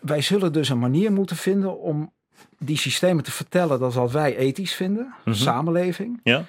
wij 0.00 0.20
zullen 0.20 0.52
dus 0.52 0.68
een 0.68 0.78
manier 0.78 1.12
moeten 1.12 1.36
vinden 1.36 1.80
om 1.80 2.12
die 2.58 2.76
systemen 2.76 3.24
te 3.24 3.30
vertellen 3.30 3.80
dat 3.80 3.94
wat 3.94 4.12
wij 4.12 4.36
ethisch 4.36 4.74
vinden, 4.74 5.14
mm 5.24 5.34
samenleving. 5.34 6.20
Ja. 6.22 6.44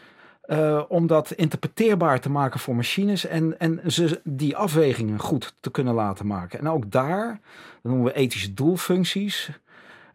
Uh, 0.45 0.83
om 0.87 1.07
dat 1.07 1.31
interpreteerbaar 1.31 2.19
te 2.19 2.29
maken 2.29 2.59
voor 2.59 2.75
machines 2.75 3.25
en, 3.25 3.59
en 3.59 3.81
ze 3.91 4.21
die 4.23 4.55
afwegingen 4.55 5.19
goed 5.19 5.55
te 5.59 5.71
kunnen 5.71 5.93
laten 5.93 6.27
maken. 6.27 6.59
En 6.59 6.69
ook 6.69 6.91
daar, 6.91 7.27
dat 7.81 7.91
noemen 7.91 8.03
we 8.03 8.13
ethische 8.13 8.53
doelfuncties, 8.53 9.51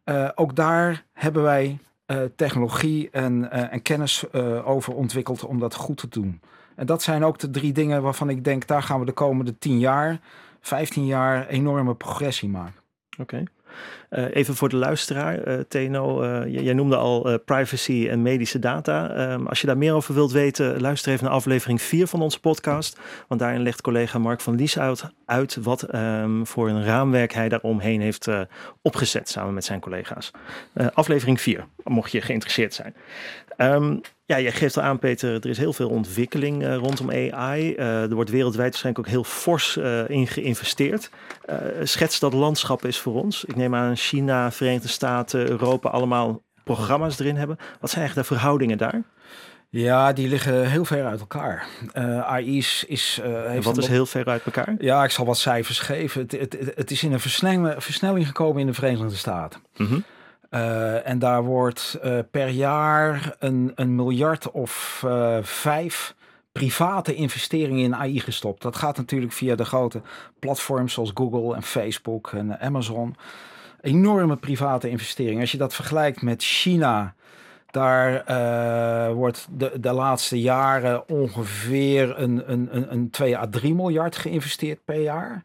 uh, 0.04 0.28
ook 0.34 0.56
daar 0.56 1.04
hebben 1.12 1.42
wij 1.42 1.78
uh, 2.06 2.18
technologie 2.36 3.10
en, 3.10 3.50
en 3.70 3.82
kennis 3.82 4.32
over 4.64 4.94
ontwikkeld 4.94 5.44
om 5.44 5.58
dat 5.58 5.74
goed 5.74 5.96
te 5.96 6.08
doen. 6.08 6.40
En 6.78 6.86
dat 6.86 7.02
zijn 7.02 7.24
ook 7.24 7.38
de 7.38 7.50
drie 7.50 7.72
dingen 7.72 8.02
waarvan 8.02 8.30
ik 8.30 8.44
denk, 8.44 8.66
daar 8.66 8.82
gaan 8.82 9.00
we 9.00 9.06
de 9.06 9.12
komende 9.12 9.58
10 9.58 9.78
jaar, 9.78 10.20
15 10.60 11.06
jaar 11.06 11.46
enorme 11.46 11.94
progressie 11.94 12.48
maken. 12.48 12.80
Oké. 13.18 13.42
Even 14.10 14.54
voor 14.54 14.68
de 14.68 14.76
luisteraar, 14.76 15.64
Teno, 15.68 16.24
jij 16.46 16.72
noemde 16.72 16.96
al 16.96 17.38
privacy 17.44 18.08
en 18.10 18.22
medische 18.22 18.58
data. 18.58 19.10
Ehm, 19.10 19.46
als 19.46 19.60
je 19.60 19.66
daar 19.66 19.78
meer 19.78 19.94
over 19.94 20.14
wilt 20.14 20.32
weten, 20.32 20.80
luister 20.80 21.12
even 21.12 21.24
naar 21.24 21.34
aflevering 21.34 21.82
4 21.82 22.06
van 22.06 22.22
onze 22.22 22.40
podcast. 22.40 22.98
Want 23.28 23.40
daarin 23.40 23.62
legt 23.62 23.80
collega 23.80 24.18
Mark 24.18 24.40
van 24.40 24.54
Lies 24.54 24.78
uit, 24.78 25.04
uit 25.24 25.56
wat 25.62 25.82
ehm, 25.82 26.44
voor 26.44 26.68
een 26.68 26.84
raamwerk 26.84 27.32
hij 27.32 27.48
daaromheen 27.48 28.00
heeft 28.00 28.28
opgezet 28.82 29.28
samen 29.28 29.54
met 29.54 29.64
zijn 29.64 29.80
collega's. 29.80 30.30
aflevering 30.92 31.40
4, 31.40 31.64
mocht 31.84 32.12
je 32.12 32.20
geïnteresseerd 32.20 32.74
zijn. 32.74 32.94
Um, 33.60 34.00
ja, 34.24 34.36
je 34.36 34.50
geeft 34.50 34.76
al 34.76 34.82
aan, 34.82 34.98
Peter, 34.98 35.34
er 35.34 35.46
is 35.46 35.58
heel 35.58 35.72
veel 35.72 35.88
ontwikkeling 35.88 36.66
rondom 36.76 37.10
AI. 37.10 37.74
Eh, 37.74 38.02
er 38.02 38.14
wordt 38.14 38.30
wereldwijd 38.30 38.68
waarschijnlijk 38.68 39.06
ook 39.06 39.12
heel 39.12 39.24
fors 39.24 39.76
uh, 39.76 40.08
in 40.08 40.26
geïnvesteerd. 40.26 41.10
schets 41.82 42.18
dat 42.18 42.32
landschap 42.32 42.84
is 42.84 42.98
voor 42.98 43.14
ons. 43.14 43.44
Ik 43.44 43.56
neem 43.56 43.74
aan 43.74 43.96
China, 43.98 44.52
Verenigde 44.52 44.88
Staten, 44.88 45.48
Europa 45.48 45.88
allemaal 45.88 46.42
programma's 46.64 47.18
erin 47.18 47.36
hebben. 47.36 47.56
Wat 47.80 47.90
zijn 47.90 48.02
eigenlijk 48.04 48.28
de 48.28 48.34
verhoudingen 48.34 48.78
daar? 48.78 49.02
Ja, 49.70 50.12
die 50.12 50.28
liggen 50.28 50.68
heel 50.68 50.84
ver 50.84 51.06
uit 51.06 51.20
elkaar. 51.20 51.66
AI 51.92 52.56
is. 52.56 52.84
is 52.88 53.20
heeft 53.22 53.64
wat 53.64 53.78
is 53.78 53.86
heel 53.86 54.06
ver 54.06 54.26
uit 54.26 54.44
elkaar? 54.44 54.74
Ja, 54.78 55.04
ik 55.04 55.10
zal 55.10 55.24
wat 55.24 55.38
cijfers 55.38 55.78
geven. 55.78 56.20
Het, 56.20 56.32
het, 56.32 56.72
het 56.74 56.90
is 56.90 57.02
in 57.02 57.12
een 57.12 57.20
versnelling, 57.20 57.74
versnelling 57.78 58.26
gekomen 58.26 58.60
in 58.60 58.66
de 58.66 58.74
Verenigde 58.74 59.16
Staten. 59.16 59.60
Mm 59.76 60.04
uh, 60.50 61.06
en 61.06 61.18
daar 61.18 61.44
wordt 61.44 61.98
per 62.30 62.48
jaar 62.48 63.36
een, 63.38 63.72
een 63.74 63.94
miljard 63.94 64.50
of 64.50 65.04
vijf 65.42 66.14
private 66.52 67.14
investeringen 67.14 67.84
in 67.84 67.94
AI 67.94 68.20
gestopt. 68.20 68.62
Dat 68.62 68.76
gaat 68.76 68.96
natuurlijk 68.96 69.32
via 69.32 69.54
de 69.54 69.64
grote 69.64 70.02
platforms 70.38 70.92
zoals 70.92 71.10
Google 71.14 71.54
en 71.54 71.62
Facebook 71.62 72.32
en 72.32 72.60
Amazon. 72.60 73.16
Enorme 73.80 74.36
private 74.36 74.88
investeringen. 74.88 75.40
Als 75.40 75.52
je 75.52 75.58
dat 75.58 75.74
vergelijkt 75.74 76.22
met 76.22 76.42
China, 76.42 77.14
daar 77.70 78.24
wordt 79.14 79.48
de, 79.50 79.80
de 79.80 79.92
laatste 79.92 80.40
jaren 80.40 81.08
ongeveer 81.08 82.18
een, 82.18 82.52
een, 82.52 82.68
een, 82.70 82.92
een 82.92 83.10
2 83.10 83.38
à 83.38 83.46
3 83.50 83.74
miljard 83.74 84.16
geïnvesteerd 84.16 84.84
per 84.84 85.00
jaar. 85.00 85.44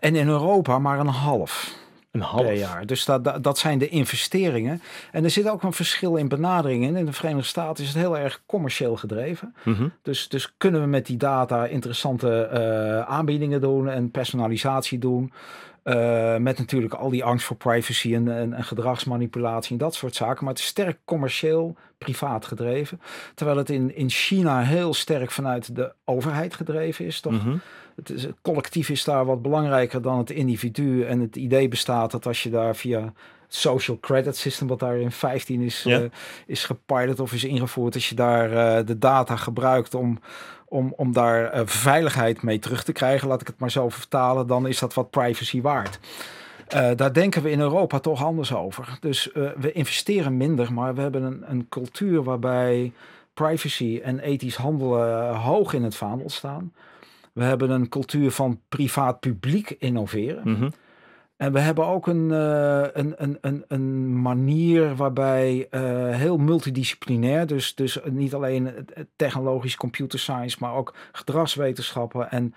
en 0.00 0.16
in 0.16 0.28
Europa 0.28 0.78
maar 0.78 0.98
een 0.98 1.06
half. 1.06 1.80
Een 2.12 2.20
half 2.20 2.46
per 2.46 2.52
jaar. 2.52 2.86
Dus 2.86 3.04
dat, 3.04 3.44
dat 3.44 3.58
zijn 3.58 3.78
de 3.78 3.88
investeringen. 3.88 4.82
En 5.12 5.24
er 5.24 5.30
zit 5.30 5.48
ook 5.48 5.62
een 5.62 5.72
verschil 5.72 6.16
in 6.16 6.28
benadering 6.28 6.84
in. 6.84 6.96
In 6.96 7.06
de 7.06 7.12
Verenigde 7.12 7.48
Staten 7.48 7.84
is 7.84 7.90
het 7.90 7.98
heel 7.98 8.18
erg 8.18 8.42
commercieel 8.46 8.96
gedreven. 8.96 9.54
Mhm. 9.64 9.88
dus, 10.02 10.28
dus 10.28 10.54
kunnen 10.56 10.80
we 10.80 10.86
met 10.86 11.06
die 11.06 11.16
data 11.16 11.66
interessante 11.66 12.50
uh, 12.52 13.10
aanbiedingen 13.10 13.60
doen 13.60 13.88
en 13.88 14.10
personalisatie 14.10 14.98
doen. 14.98 15.32
Uh, 15.84 16.36
met 16.36 16.58
natuurlijk 16.58 16.94
al 16.94 17.10
die 17.10 17.24
angst 17.24 17.46
voor 17.46 17.56
privacy 17.56 18.14
en, 18.14 18.36
en, 18.36 18.52
en, 18.52 18.64
gedragsmanipulatie 18.64 19.72
en 19.72 19.78
dat 19.78 19.94
soort 19.94 20.14
zaken. 20.14 20.44
Maar 20.44 20.52
het 20.52 20.62
is 20.62 20.68
sterk 20.68 20.98
commercieel, 21.04 21.76
privaat 21.98 22.46
gedreven. 22.46 23.00
Terwijl 23.34 23.58
het 23.58 23.70
in, 23.70 23.96
in 23.96 24.10
China 24.10 24.60
heel 24.60 24.94
sterk 24.94 25.30
vanuit 25.30 25.76
de 25.76 25.92
overheid 26.04 26.54
gedreven 26.54 27.04
is. 27.04 27.20
Toch? 27.20 27.32
Mhm 27.32 27.56
het, 27.96 28.10
is, 28.10 28.22
het 28.22 28.36
collectief 28.42 28.88
is 28.88 29.04
daar 29.04 29.24
wat 29.24 29.42
belangrijker 29.42 30.02
dan 30.02 30.18
het 30.18 30.30
individu. 30.30 31.04
En 31.04 31.20
het 31.20 31.36
idee 31.36 31.68
bestaat 31.68 32.10
dat 32.10 32.26
als 32.26 32.42
je 32.42 32.50
daar 32.50 32.76
via 32.76 33.12
social 33.48 33.98
credit 34.00 34.36
system, 34.36 34.66
wat 34.66 34.78
daar 34.78 34.96
in 34.96 35.12
15 35.12 35.60
is, 35.60 35.82
ja. 35.82 36.00
uh, 36.00 36.08
is 36.46 36.64
gepilot 36.64 37.20
of 37.20 37.32
is 37.32 37.44
ingevoerd, 37.44 37.94
als 37.94 38.08
je 38.08 38.14
daar 38.14 38.50
uh, 38.52 38.86
de 38.86 38.98
data 38.98 39.36
gebruikt 39.36 39.94
om, 39.94 40.18
om, 40.72 40.92
om 40.96 41.12
daar 41.12 41.54
uh, 41.54 41.60
veiligheid 41.64 42.42
mee 42.42 42.58
terug 42.58 42.84
te 42.84 42.92
krijgen, 42.92 43.28
laat 43.28 43.40
ik 43.40 43.46
het 43.46 43.58
maar 43.58 43.70
zo 43.70 43.88
vertalen, 43.88 44.46
dan 44.46 44.66
is 44.66 44.78
dat 44.78 44.94
wat 44.94 45.10
privacy 45.10 45.60
waard. 45.60 45.98
daar 46.96 47.12
denken 47.12 47.42
we 47.42 47.50
in 47.50 47.60
Europa 47.60 47.98
toch 47.98 48.24
anders 48.24 48.54
over. 48.54 48.98
Dus 49.00 49.30
we 49.56 49.72
investeren 49.72 50.36
minder, 50.36 50.72
maar 50.72 50.94
we 50.94 51.00
hebben 51.00 51.22
een, 51.22 51.44
een 51.46 51.66
cultuur 51.68 52.22
waarbij 52.22 52.92
privacy 53.34 54.00
en 54.04 54.18
ethisch 54.18 54.56
handelen 54.56 55.34
hoog 55.34 55.72
in 55.72 55.82
het 55.82 55.94
vaandel 55.94 56.30
staan. 56.30 56.72
We 57.32 57.44
hebben 57.44 57.70
een 57.70 57.88
cultuur 57.88 58.30
van 58.30 58.60
privaat-publiek 58.68 59.70
innoveren. 59.78 60.50
Mhm. 60.50 60.70
En 61.36 61.52
we 61.52 61.60
hebben 61.60 61.86
ook 61.86 62.06
een, 62.06 62.28
uh, 62.30 62.86
een, 62.92 63.14
een, 63.16 63.38
een, 63.40 63.64
een, 63.68 64.20
manier 64.22 64.96
waarbij 64.96 65.68
uh, 65.70 65.80
heel 66.16 66.36
multidisciplinair, 66.36 67.46
dus, 67.46 67.74
dus 67.74 67.98
niet 68.10 68.34
alleen 68.34 68.88
technologisch 69.16 69.76
computer 69.76 70.18
science, 70.18 70.56
maar 70.60 70.74
ook 70.74 70.94
gedragswetenschappen 71.12 72.30
en 72.30 72.54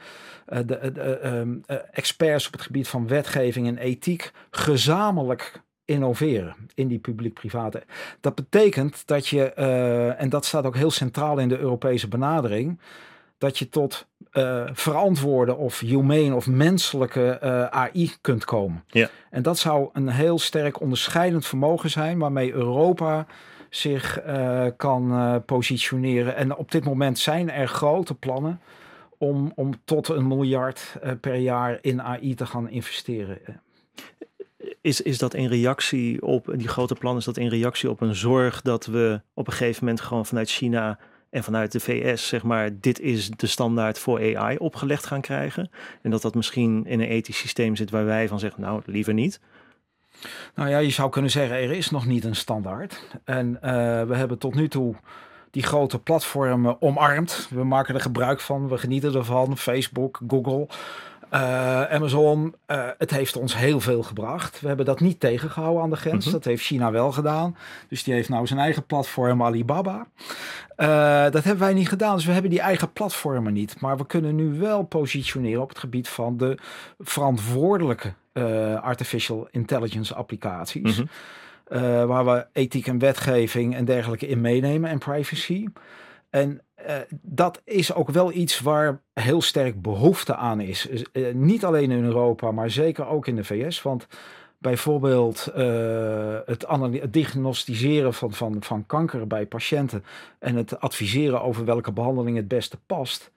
uh, 0.50 0.60
de, 0.66 0.76
ehm, 0.76 1.58
experts 1.92 2.48
op 2.48 2.54
het 2.54 2.62
gebied 2.62 2.88
van 2.88 3.08
wetgeving 3.08 3.68
en 3.68 3.78
ethiek 3.78 4.32
gezamenlijk 4.50 5.64
innoveren 5.86 6.56
in 6.74 6.88
die 6.88 7.00
publiek-private. 7.00 7.84
Dat 8.20 8.36
betekent 8.36 9.08
dat 9.08 9.28
je, 9.28 9.54
en 10.18 10.30
dat 10.30 10.46
staat 10.46 10.66
ook 10.66 10.76
heel 10.76 10.92
centraal 10.92 11.38
in 11.38 11.50
de 11.50 11.58
Europese 11.58 12.08
benadering, 12.08 12.80
dat 13.38 13.58
je 13.58 13.70
tot 13.70 14.08
uh, 14.38 14.64
verantwoorde 14.74 15.56
of 15.56 15.80
humane 15.80 16.36
of 16.36 16.48
menselijke 16.48 17.40
uh, 17.44 17.62
eh, 17.62 17.68
AI 17.68 18.12
kunt 18.22 18.46
komen. 18.46 18.84
Ja. 18.88 19.10
En 19.30 19.42
dat 19.42 19.58
zou 19.58 19.90
een 19.94 20.10
heel 20.10 20.40
sterk 20.40 20.82
onderscheidend 20.82 21.46
vermogen 21.46 21.90
zijn 21.90 22.20
waarmee 22.20 22.54
Europa 22.54 23.26
zich 23.70 24.26
uh, 24.26 24.66
kan 24.78 25.44
positioneren. 25.46 26.36
En 26.36 26.56
op 26.56 26.72
dit 26.72 26.84
moment 26.84 27.20
zijn 27.20 27.52
er 27.52 27.68
grote 27.68 28.14
plannen 28.14 28.60
om, 29.18 29.52
om 29.56 29.74
tot 29.86 30.08
een 30.08 30.28
miljard 30.28 30.96
per 31.22 31.36
jaar 31.36 31.78
in 31.82 32.02
AI 32.02 32.36
te 32.36 32.46
gaan 32.46 32.70
investeren. 32.70 33.40
Is, 34.82 35.02
is 35.02 35.18
dat 35.18 35.34
in 35.34 35.48
reactie 35.48 36.22
op 36.22 36.54
die 36.56 36.68
grote 36.68 36.96
plannen, 36.96 37.20
is 37.20 37.26
dat 37.26 37.38
in 37.38 37.50
reactie 37.50 37.90
op 37.90 38.02
een 38.02 38.16
zorg 38.16 38.62
dat 38.62 38.86
we 38.86 39.22
op 39.34 39.48
een 39.48 39.54
gegeven 39.54 39.86
moment 39.86 40.02
gewoon 40.02 40.26
vanuit 40.26 40.50
China 40.50 41.00
en 41.36 41.44
vanuit 41.44 41.72
de 41.72 41.80
VS, 41.80 42.28
zeg 42.28 42.44
maar, 42.44 42.70
dit 42.80 43.00
is 43.00 43.30
de 43.30 43.48
standaard 43.48 44.00
voor 44.00 44.38
AI 44.38 44.58
opgelegd 44.58 45.06
gaan 45.06 45.22
krijgen. 45.22 45.70
En 46.02 46.12
dat 46.12 46.22
dat 46.22 46.36
misschien 46.36 46.86
in 46.86 47.00
een 47.00 47.08
ethisch 47.08 47.38
systeem 47.38 47.76
zit 47.76 47.90
waar 47.90 48.06
wij 48.06 48.28
van 48.28 48.40
zeggen, 48.40 48.62
nou, 48.62 48.82
liever 48.86 49.14
niet. 49.14 49.40
Nou 50.56 50.70
ja, 50.70 50.78
je 50.78 50.90
zou 50.90 51.10
kunnen 51.10 51.32
zeggen, 51.32 51.56
er 51.56 51.72
is 51.72 51.90
nog 51.90 52.06
niet 52.06 52.24
een 52.24 52.36
standaard. 52.36 53.20
En 53.24 53.48
uh, 53.48 53.60
we 54.04 54.16
hebben 54.16 54.38
tot 54.38 54.56
nu 54.56 54.68
toe 54.68 54.96
die 55.52 55.64
grote 55.64 56.00
platformen 56.00 56.82
omarmd. 56.82 57.48
We 57.50 57.64
maken 57.64 57.96
er 57.96 58.02
gebruik 58.02 58.40
van, 58.40 58.68
we 58.68 58.78
genieten 58.78 59.16
ervan. 59.16 59.58
Facebook, 59.58 60.22
Google. 60.28 60.68
Uh, 61.36 61.84
Amazon, 61.84 62.56
uh, 62.68 62.88
het 62.98 63.12
heeft 63.12 63.36
ons 63.36 63.56
heel 63.58 63.80
veel 63.80 64.04
gebracht. 64.04 64.62
We 64.62 64.68
hebben 64.68 64.86
dat 64.86 65.00
niet 65.00 65.20
tegengehouden 65.20 65.84
aan 65.84 65.90
de 65.90 65.96
grens. 65.96 66.26
Mhm. 66.26 66.34
Dat 66.34 66.44
heeft 66.44 66.64
China 66.64 66.92
wel 66.92 67.12
gedaan. 67.12 67.58
Dus 67.88 68.04
die 68.04 68.14
heeft 68.14 68.30
nou 68.30 68.48
zijn 68.48 68.60
eigen 68.60 68.86
platform 68.86 69.44
Alibaba. 69.44 70.08
Uh, 70.78 71.24
dat 71.32 71.44
hebben 71.44 71.64
wij 71.64 71.74
niet 71.74 71.90
gedaan. 71.90 72.16
Dus 72.16 72.26
we 72.26 72.32
hebben 72.32 72.52
die 72.52 72.60
eigen 72.60 72.92
platformen 72.92 73.54
niet. 73.54 73.82
Maar 73.82 73.98
we 73.98 74.06
kunnen 74.06 74.36
nu 74.36 74.60
wel 74.60 74.84
positioneren 74.84 75.62
op 75.62 75.70
het 75.70 75.80
gebied 75.80 76.08
van 76.08 76.38
de 76.38 76.58
verantwoordelijke 77.00 78.14
artificial 78.82 79.48
intelligence 79.52 80.16
applicaties. 80.16 81.00
Mm 81.00 81.08
waar 82.06 82.26
we 82.26 82.46
ethiek 82.54 82.88
en 82.88 83.00
wetgeving 83.00 83.76
en 83.76 83.86
dergelijke 83.86 84.28
in 84.28 84.42
meenemen 84.42 84.90
en 84.90 84.98
privacy. 84.98 85.68
En 86.30 86.62
uh, 86.88 86.96
dat 87.22 87.62
is 87.64 87.94
ook 87.94 88.10
wel 88.10 88.32
iets 88.32 88.60
waar 88.60 89.02
heel 89.14 89.42
sterk 89.42 89.82
behoefte 89.82 90.36
aan 90.36 90.60
is. 90.60 90.88
Uh, 91.14 91.34
niet 91.34 91.66
alleen 91.66 91.92
in 91.92 92.04
Europa, 92.04 92.52
maar 92.52 92.70
zeker 92.70 93.08
ook 93.08 93.28
in 93.28 93.36
de 93.36 93.44
VS. 93.44 93.82
Want 93.82 94.08
bijvoorbeeld 94.58 95.52
uh, 95.58 96.38
het, 96.46 96.66
diagnosticeren 97.14 98.14
van, 98.14 98.34
van, 98.34 98.58
van 98.60 98.86
kanker 98.86 99.28
bij 99.28 99.46
patiënten 99.46 100.04
en 100.40 100.56
het 100.56 100.80
adviseren 100.80 101.42
over 101.42 101.66
welke 101.66 101.92
behandeling 101.92 102.38
het 102.38 102.48
beste 102.48 102.78
past. 102.86 103.32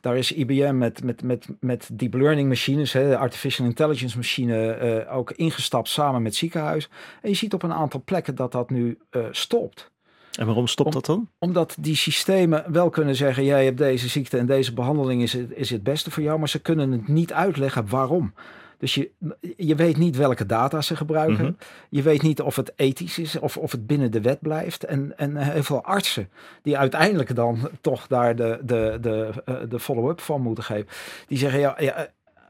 Daar 0.00 0.16
is 0.16 0.32
IBM 0.32 0.78
met, 0.78 1.04
met, 1.04 1.22
met, 1.22 1.46
met 1.60 1.88
deep 1.92 2.14
learning 2.14 2.48
machines, 2.48 2.92
hè, 2.92 3.18
artificial 3.18 3.66
intelligence 3.66 4.16
machine, 4.16 5.06
ook 5.10 5.30
ingestapt 5.30 5.88
samen 5.88 6.22
met 6.22 6.34
ziekenhuis. 6.34 6.88
En 7.22 7.28
je 7.28 7.36
ziet 7.36 7.54
op 7.54 7.62
een 7.62 7.72
aantal 7.72 8.02
plekken 8.04 8.34
dat 8.34 8.52
dat 8.52 8.70
nu 8.70 8.98
stopt. 9.30 9.90
En 10.36 10.46
waarom 10.46 10.66
stopt 10.66 10.92
dat 10.92 11.06
dan? 11.06 11.28
Omdat 11.38 11.76
die 11.80 11.96
systemen 11.96 12.64
wel 12.72 12.90
kunnen 12.90 13.16
zeggen: 13.16 13.44
jij 13.44 13.64
hebt 13.64 13.78
deze 13.78 14.08
ziekte 14.08 14.38
en 14.38 14.46
deze 14.46 14.72
behandeling 14.72 15.22
is 15.22 15.32
het, 15.32 15.50
is 15.54 15.70
het 15.70 15.82
beste 15.82 16.10
voor 16.10 16.22
jou, 16.22 16.38
maar 16.38 16.48
ze 16.48 16.60
kunnen 16.60 16.90
het 16.90 17.08
niet 17.08 17.32
uitleggen 17.32 17.88
waarom. 17.88 18.32
Dus 18.78 18.94
je, 18.94 19.10
je 19.56 19.74
weet 19.74 19.96
niet 19.96 20.16
welke 20.16 20.46
data 20.46 20.80
ze 20.80 20.96
gebruiken. 20.96 21.44
Mhm. 21.44 21.52
Je 21.88 22.02
weet 22.02 22.22
niet 22.22 22.40
of 22.40 22.56
het 22.56 22.72
ethisch 22.76 23.18
is 23.18 23.38
of, 23.38 23.56
of 23.56 23.72
het 23.72 23.86
binnen 23.86 24.10
de 24.10 24.20
wet 24.20 24.40
blijft. 24.40 24.84
En, 24.84 25.18
en 25.18 25.36
heel 25.36 25.62
veel 25.62 25.82
artsen 25.82 26.28
die 26.62 26.78
uiteindelijk 26.78 27.34
dan 27.34 27.68
toch 27.80 28.06
daar 28.06 28.36
de, 28.36 28.58
de, 28.62 28.98
de, 29.00 29.42
eh, 29.44 29.54
de 29.68 29.80
follow-up 29.80 30.20
van 30.20 30.42
moeten 30.42 30.64
geven. 30.64 30.88
Die 31.26 31.38
zeggen, 31.38 31.60
ja, 31.60 31.74
ja 31.78 32.08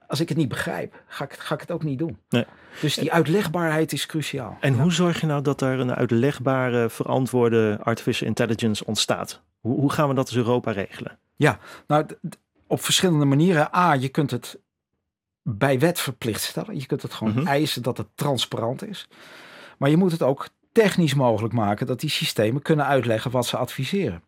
als 0.09 0.21
ik 0.21 0.29
het 0.29 0.39
niet 0.39 0.49
begrijp, 0.49 1.03
ga 1.07 1.25
ik, 1.25 1.33
ga 1.33 1.55
ik 1.55 1.61
het 1.61 1.71
ook 1.71 1.83
niet 1.83 1.99
doen. 1.99 2.19
Nee. 2.29 2.45
Dus 2.81 2.95
die 2.95 3.13
uitlegbaarheid 3.13 3.93
is 3.93 4.07
cruciaal. 4.07 4.57
En 4.61 4.81
hoe 4.81 4.93
zorg 4.93 5.21
je 5.21 5.27
nou 5.27 5.43
dat 5.43 5.61
er 5.61 5.81
een 5.81 5.95
uitlegbare, 5.95 6.91
verantwoorde 6.91 7.79
artificial 7.83 8.29
intelligence 8.29 8.85
ontstaat? 8.85 9.43
Hoe, 9.61 9.81
hoe 9.81 9.93
gaan 9.93 10.09
we 10.09 10.15
dat 10.15 10.27
als 10.27 10.37
Europa 10.37 10.71
regelen? 10.71 11.19
Ja, 11.37 11.59
nou 11.87 12.07
op 12.67 12.81
verschillende 12.83 13.25
manieren. 13.25 13.75
A, 13.75 13.93
je 13.95 14.09
kunt 14.09 14.31
het 14.31 14.59
bij 15.43 15.79
wet 15.79 16.01
verplicht 16.01 16.43
stellen. 16.43 16.79
Je 16.79 16.87
kunt 16.87 17.03
het 17.03 17.15
gewoon 17.15 17.35
mhm. 17.35 17.47
eisen 17.47 17.83
dat 17.83 17.99
het 17.99 18.07
transparant 18.15 18.87
is. 18.87 19.09
Maar 19.79 19.91
je 19.91 19.97
moet 19.97 20.13
het 20.13 20.23
ook 20.23 20.49
technisch 20.73 21.15
mogelijk 21.15 21.55
maken 21.55 21.87
dat 21.87 22.01
die 22.01 22.11
systemen 22.11 22.63
kunnen 22.63 22.87
uitleggen 22.87 23.31
wat 23.31 23.47
ze 23.47 23.57
adviseren. 23.57 24.23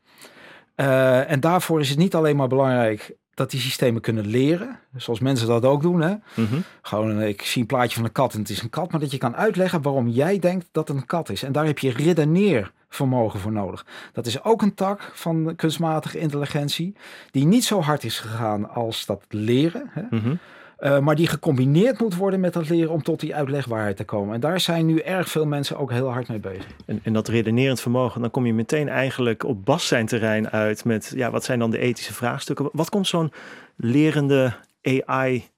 Uh, 0.76 1.30
en 1.30 1.40
daarvoor 1.40 1.80
is 1.80 1.88
het 1.88 1.98
niet 1.98 2.14
alleen 2.14 2.36
maar 2.36 2.48
belangrijk 2.48 3.16
dat 3.38 3.50
die 3.50 3.60
systemen 3.60 4.00
kunnen 4.00 4.26
leren, 4.26 4.78
zoals 4.96 5.20
mensen 5.20 5.46
dat 5.48 5.64
ook 5.64 5.82
doen. 5.82 6.00
Hè? 6.00 6.14
Mhm. 6.34 6.60
Gewoon, 6.82 7.22
ik 7.22 7.42
zie 7.42 7.60
een 7.60 7.66
plaatje 7.66 7.96
van 7.96 8.04
een 8.04 8.12
kat 8.12 8.34
en 8.34 8.40
het 8.40 8.50
is 8.50 8.62
een 8.62 8.70
kat, 8.70 8.90
maar 8.90 9.00
dat 9.00 9.10
je 9.10 9.18
kan 9.18 9.36
uitleggen 9.36 9.82
waarom 9.82 10.08
jij 10.08 10.38
denkt 10.38 10.68
dat 10.72 10.88
het 10.88 10.96
een 10.96 11.06
kat 11.06 11.28
is. 11.28 11.42
En 11.42 11.52
daar 11.52 11.66
heb 11.66 11.78
je 11.78 11.90
redeneervermogen 11.90 13.40
voor 13.40 13.52
nodig. 13.52 13.86
Dat 14.12 14.26
is 14.26 14.44
ook 14.44 14.62
een 14.62 14.74
tak 14.74 15.10
van 15.14 15.52
kunstmatige 15.56 16.18
intelligentie, 16.18 16.96
die 17.30 17.44
niet 17.44 17.64
zo 17.64 17.80
hard 17.80 18.04
is 18.04 18.18
gegaan 18.18 18.70
als 18.70 19.06
dat 19.06 19.24
leren. 19.28 19.90
Hè? 19.90 20.02
Mhm. 20.10 20.34
Uh, 20.80 20.98
maar 20.98 21.16
die 21.16 21.26
gecombineerd 21.26 22.00
moet 22.00 22.16
worden 22.16 22.40
met 22.40 22.52
dat 22.52 22.68
leren 22.68 22.92
om 22.92 23.02
tot 23.02 23.20
die 23.20 23.34
uitlegbaarheid 23.34 23.96
te 23.96 24.04
komen. 24.04 24.34
En 24.34 24.40
daar 24.40 24.60
zijn 24.60 24.86
nu 24.86 24.98
erg 24.98 25.28
veel 25.28 25.46
mensen 25.46 25.78
ook 25.78 25.90
heel 25.90 26.12
hard 26.12 26.28
mee 26.28 26.38
bezig. 26.38 26.66
En, 26.86 27.00
en 27.02 27.12
dat 27.12 27.28
redenerend 27.28 27.80
vermogen, 27.80 28.20
dan 28.20 28.30
kom 28.30 28.46
je 28.46 28.54
meteen 28.54 28.88
eigenlijk 28.88 29.44
op 29.44 29.64
Bas 29.64 29.86
zijn 29.86 30.06
terrein 30.06 30.50
uit 30.50 30.84
met, 30.84 31.12
ja, 31.14 31.30
wat 31.30 31.44
zijn 31.44 31.58
dan 31.58 31.70
de 31.70 31.78
ethische 31.78 32.14
vraagstukken? 32.14 32.68
Wat 32.72 32.90
komt 32.90 33.06
zo'n 33.06 33.32
lerende 33.76 34.54
AI 34.82 35.48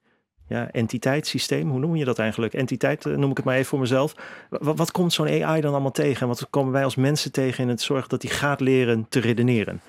ja, 0.51 0.71
entiteitssysteem, 0.71 1.71
hoe 1.71 1.79
noem 1.79 1.97
je 1.97 2.05
dat 2.05 2.19
eigenlijk? 2.19 2.55
Entiteit 2.55 3.07
eh, 3.07 3.17
noem 3.17 3.31
ik 3.31 3.37
het 3.37 3.47
maar 3.47 3.55
even 3.55 3.67
voor 3.67 3.79
mezelf. 3.79 4.15
Wat, 4.49 4.79
wat 4.79 4.91
komt 4.91 5.13
zo'n 5.13 5.45
AI 5.45 5.61
dan 5.61 5.73
allemaal 5.73 5.91
tegen? 5.91 6.21
En 6.21 6.29
wat 6.29 6.47
komen 6.51 6.73
wij 6.73 6.85
als 6.85 6.95
mensen 6.95 7.33
tegen 7.33 7.63
in 7.63 7.69
het 7.69 7.81
zorgen 7.81 8.09
dat 8.09 8.21
die 8.21 8.31
gaat 8.31 8.61
leren 8.61 9.07
te 9.09 9.21
redeneren? 9.21 9.81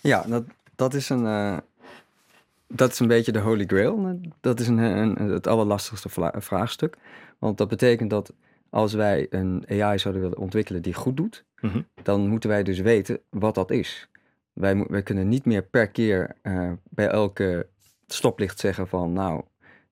Ja, 0.00 0.24
dat, 0.26 0.44
dat 0.76 0.94
is 0.94 1.08
een, 1.08 1.24
uh, 1.24 1.56
dat 2.72 2.92
is 2.92 2.98
een 2.98 3.08
beetje 3.08 3.32
de 3.32 3.38
holy 3.38 3.64
grail. 3.66 4.20
Dat 4.40 4.60
is 4.60 4.68
een, 4.68 4.78
een, 4.78 5.16
het 5.16 5.46
allerlastigste 5.46 6.08
vraagstuk. 6.32 6.96
Want 7.38 7.58
dat 7.58 7.68
betekent 7.68 8.10
dat 8.10 8.32
als 8.70 8.92
wij 8.92 9.26
een 9.30 9.64
AI 9.68 9.98
zouden 9.98 10.22
willen 10.22 10.38
ontwikkelen 10.38 10.82
die 10.82 10.94
goed 10.94 11.16
doet, 11.16 11.44
mhm. 11.60 11.80
dan 12.02 12.28
moeten 12.28 12.50
wij 12.50 12.62
dus 12.62 12.80
weten 12.80 13.20
wat 13.28 13.54
dat 13.54 13.70
is. 13.70 14.08
Wij, 14.52 14.84
wij 14.88 15.02
kunnen 15.02 15.28
niet 15.28 15.44
meer 15.44 15.62
per 15.62 15.88
keer 15.88 16.36
uh, 16.42 16.72
bij 16.90 17.08
elke 17.08 17.66
stoplicht 18.06 18.58
zeggen 18.58 18.88
van 18.88 19.12
nou, 19.12 19.42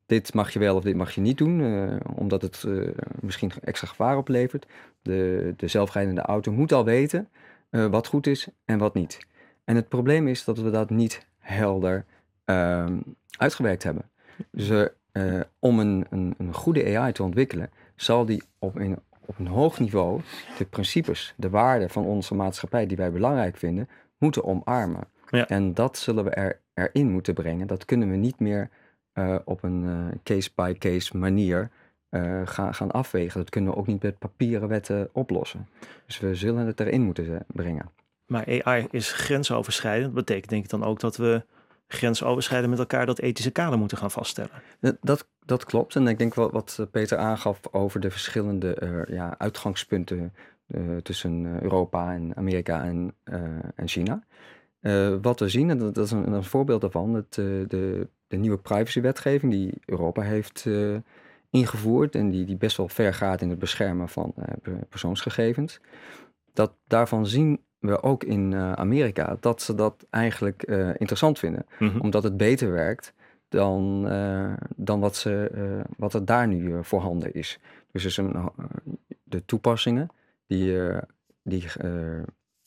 dit 0.07 0.35
mag 0.35 0.53
je 0.53 0.59
wel 0.59 0.77
of 0.77 0.83
dit 0.83 0.97
mag 0.97 1.15
je 1.15 1.21
niet 1.21 1.39
doen, 1.39 1.61
uh, 1.61 1.97
omdat 2.15 2.43
het 2.43 2.65
uh, 2.67 2.89
misschien 3.21 3.53
extra 3.63 3.89
gevaar 3.89 4.17
oplevert. 4.17 4.67
De, 5.03 5.55
de 5.57 5.69
zelfrijdende 5.69 6.21
auto 6.21 6.53
moet 6.53 6.73
al 6.73 6.85
weten 6.85 7.29
wat 7.71 8.07
goed 8.07 8.27
is 8.27 8.49
en 8.65 8.79
wat 8.79 8.95
niet. 8.95 9.19
En 9.65 9.77
het 9.77 9.89
probleem 9.89 10.29
is 10.29 10.45
dat 10.45 10.59
we 10.59 10.71
dat 10.71 10.91
niet 10.91 11.27
helder 11.39 12.05
uitgewerkt 13.37 13.83
hebben. 13.83 14.11
Dus 14.51 14.89
uh, 15.13 15.41
om 15.59 15.79
een, 15.79 16.07
een, 16.11 16.35
een, 16.39 16.55
goede 16.55 16.99
AI 16.99 17.13
te 17.13 17.23
ontwikkelen, 17.23 17.71
zal 17.97 18.25
die 18.25 18.43
op 18.59 18.77
een, 18.77 18.99
op 19.25 19.39
een 19.39 19.47
hoog 19.47 19.81
niveau 19.81 20.21
de 20.59 20.65
principes, 20.65 21.35
de 21.37 21.51
waarden 21.51 21.91
van 21.91 22.05
onze 22.05 22.35
maatschappij 22.35 22.87
die 22.87 22.97
wij 22.97 23.13
belangrijk 23.13 23.57
vinden, 23.57 23.89
moeten 24.19 24.45
omarmen. 24.45 25.05
Ja. 25.31 25.49
En 25.49 25.75
dat 25.75 25.99
zullen 25.99 26.25
we 26.25 26.31
er, 26.31 26.61
erin 26.75 27.11
moeten 27.11 27.35
brengen. 27.35 27.67
Dat 27.67 27.85
kunnen 27.85 28.11
we 28.11 28.17
niet 28.17 28.41
meer 28.41 28.71
uh, 29.15 29.37
op 29.45 29.63
een 29.63 30.11
case-by-case 30.23 30.79
-case 30.79 31.17
manier 31.17 31.71
uh, 32.11 32.41
gaan, 32.45 32.75
gaan 32.75 32.91
afwegen. 32.91 33.41
Dat 33.41 33.51
kunnen 33.51 33.73
we 33.73 33.79
ook 33.79 33.87
niet 33.87 34.03
met 34.03 34.19
papieren 34.19 34.69
wetten 34.69 35.09
oplossen. 35.13 35.69
Dus 36.07 36.19
we 36.19 36.35
zullen 36.35 36.67
het 36.67 36.81
erin 36.81 37.03
moeten 37.03 37.45
brengen. 37.47 37.91
Maar 38.27 38.63
AI 38.63 38.87
is 38.91 39.13
grensoverschrijdend. 39.13 40.15
Dat 40.15 40.25
betekent 40.25 40.51
denk 40.51 40.65
ik 40.65 40.71
dan 40.71 40.85
ook 40.85 41.01
dat 41.01 41.17
we 41.17 41.43
grensoverschrijdend 41.89 42.71
met 42.71 42.79
elkaar 42.79 43.07
dat 43.07 43.19
ethische 43.19 43.51
kader 43.51 43.79
moeten 43.79 43.99
gaan 43.99 44.11
vaststellen. 44.11 44.51
Dat, 45.01 45.27
dat 45.45 45.65
klopt. 45.65 45.97
En 45.97 46.07
ik 46.07 46.19
denk 46.19 46.35
wel 46.35 46.51
wat 46.51 46.77
eh, 46.81 46.87
Peter 46.91 47.19
aangaf 47.19 47.61
over 47.71 48.01
de 48.01 48.11
verschillende 48.11 48.77
uh, 48.83 49.17
ja, 49.17 49.35
uitgangspunten 49.39 50.33
uh, 50.67 50.97
tussen 50.97 51.63
Europa 51.63 52.15
en 52.15 52.37
Amerika 52.37 52.85
en, 52.85 53.15
en 53.75 53.89
China. 53.89 54.23
wat 55.21 55.41
we 55.41 55.49
zien, 55.49 55.71
en 55.71 55.79
dat, 55.79 55.97
is 55.97 56.11
een, 56.11 56.33
een 56.33 56.45
voorbeeld 56.45 56.81
daarvan, 56.81 57.15
het, 57.15 57.35
de, 57.35 58.09
de 58.27 58.37
nieuwe 58.37 58.59
privacywetgeving 58.59 59.53
die 59.53 59.81
Europa 59.85 60.23
heeft 60.23 60.67
ingevoerd 61.51 62.15
en 62.15 62.31
die, 62.31 62.45
die 62.45 62.57
best 62.57 62.77
wel 62.77 62.89
ver 62.89 63.15
gaat 63.15 63.41
in 63.41 63.51
het 63.51 63.59
beschermen 63.59 64.09
van 64.09 64.35
persoonsgegevens. 64.89 65.81
Dat 66.53 66.73
daarvan 66.87 67.27
zien 67.27 67.61
we 67.79 68.03
ook 68.03 68.25
in 68.25 68.53
uh, 68.53 68.73
Amerika 68.73 69.37
dat 69.41 69.63
ze 69.63 69.75
dat 69.75 70.07
eigenlijk 70.11 70.69
uh, 70.69 70.89
interessant 70.89 71.39
vinden. 71.39 71.67
Mhm. 71.79 72.01
Omdat 72.01 72.23
het 72.23 72.37
beter 72.37 72.73
werkt 72.73 73.15
dan, 73.49 74.05
uh, 74.13 74.53
dan 74.77 75.01
wat, 75.01 75.17
ze, 75.17 75.51
wat 75.97 76.15
er 76.15 76.25
daar 76.25 76.49
nu 76.49 76.85
voorhanden 76.85 77.35
is. 77.35 77.59
Dus 77.93 78.05
is 78.05 78.17
een, 78.17 78.51
de 79.23 79.45
toepassingen 79.45 80.09
die, 80.47 80.79
die 81.43 81.67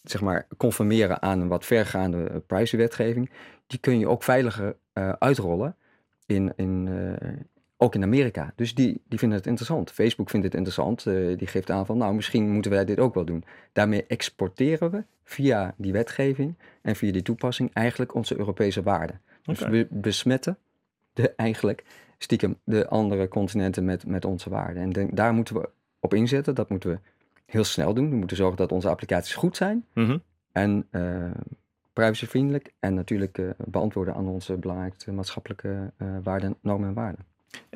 zeg 0.02 0.22
maar 0.22 0.48
conformeren 0.58 1.22
aan 1.22 1.42
een 1.42 1.48
wat 1.48 1.66
vergaande 1.66 2.44
privacywetgeving, 2.48 3.30
die 3.68 3.80
kun 3.80 4.00
je 4.00 4.08
ook 4.08 4.24
veiliger 4.24 4.76
uitrollen 5.20 5.76
in, 6.26 6.54
in, 6.56 6.90
ook 7.82 7.96
in 7.96 8.04
Amerika. 8.04 8.54
Dus 8.56 8.76
die, 8.76 9.02
die 9.08 9.20
vinden 9.20 9.38
het 9.38 9.48
interessant. 9.48 9.92
Facebook 9.92 10.30
vindt 10.30 10.46
het 10.46 10.56
interessant. 10.56 11.06
Uh, 11.06 11.38
die 11.38 11.48
geeft 11.48 11.70
aan 11.70 11.86
van, 11.86 11.98
nou, 11.98 12.14
misschien 12.14 12.50
moeten 12.50 12.72
wij 12.72 12.86
dit 12.86 13.00
ook 13.00 13.14
wel 13.14 13.26
doen. 13.26 13.44
Daarmee 13.72 14.06
exporteren 14.08 14.92
we 14.92 15.04
via 15.24 15.74
die 15.78 15.92
wetgeving 15.92 16.56
en 16.82 16.96
via 16.96 17.12
die 17.12 17.22
toepassing 17.22 17.74
eigenlijk 17.74 18.16
onze 18.16 18.38
Europese 18.38 18.82
waarden. 18.82 19.22
Dus 19.44 19.60
we 19.60 19.88
besmetten 19.90 20.58
de, 21.14 21.30
eigenlijk 21.36 21.84
stiekem 22.18 22.58
de 22.64 22.88
andere 22.88 23.28
continenten 23.28 23.86
met, 23.86 24.06
met 24.06 24.26
onze 24.26 24.50
waarden. 24.50 24.84
En 24.84 24.92
denk, 24.92 25.16
daar 25.16 25.34
moeten 25.34 25.56
we 25.56 25.70
op 26.00 26.14
inzetten. 26.14 26.56
Dat 26.56 26.70
moeten 26.70 26.90
we 26.90 27.00
heel 27.46 27.64
snel 27.64 27.94
doen. 27.94 28.10
We 28.10 28.16
moeten 28.16 28.38
zorgen 28.38 28.58
dat 28.58 28.72
onze 28.72 28.90
applicaties 28.90 29.36
goed 29.36 29.58
zijn. 29.58 29.86
Mhm. 29.94 30.18
En 30.52 30.88
uh, 30.92 31.32
privacyvriendelijk. 31.94 32.74
En 32.80 32.94
natuurlijk 32.94 33.38
uh, 33.38 33.50
beantwoorden 33.58 34.14
aan 34.14 34.28
onze 34.28 34.58
belangrijkste 34.58 35.12
maatschappelijke 35.12 35.92
waarden, 36.24 36.56
normen 36.62 36.88
en 36.88 36.94
waarden. 36.94 37.30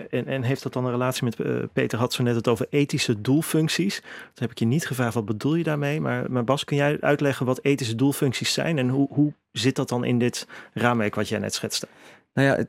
En, 0.10 0.26
en, 0.26 0.44
heeft 0.44 0.64
dat 0.64 0.74
dan 0.74 0.86
een 0.86 0.92
relatie 0.92 1.24
met, 1.24 1.40
uh, 1.40 1.64
Peter 1.74 2.00
had 2.00 2.14
zo 2.14 2.24
net 2.24 2.36
het 2.36 2.48
over 2.48 2.68
ethische 2.70 3.22
doelfuncties. 3.22 4.02
Dat 4.02 4.40
heb 4.40 4.52
ik 4.52 4.60
je 4.60 4.66
niet 4.66 4.88
gevraagd, 4.88 5.14
wat 5.14 5.26
bedoel 5.26 5.56
je 5.56 5.64
daarmee? 5.64 6.02
Maar, 6.02 6.32
maar 6.32 6.44
Bas, 6.44 6.64
kun 6.64 6.78
jij 6.78 7.02
uitleggen 7.02 7.46
wat 7.46 7.60
ethische 7.64 7.96
doelfuncties 7.96 8.54
zijn 8.54 8.78
en 8.78 8.90
hoe, 8.90 9.08
hoe 9.10 9.34
zit 9.52 9.76
dat 9.76 9.90
dan 9.90 10.04
in 10.04 10.20
dit 10.20 10.48
raamwerk 10.74 11.16
wat 11.16 11.30
jij 11.30 11.40
net 11.40 11.54
schetste? 11.54 11.88
Nou 12.34 12.48
ja, 12.48 12.66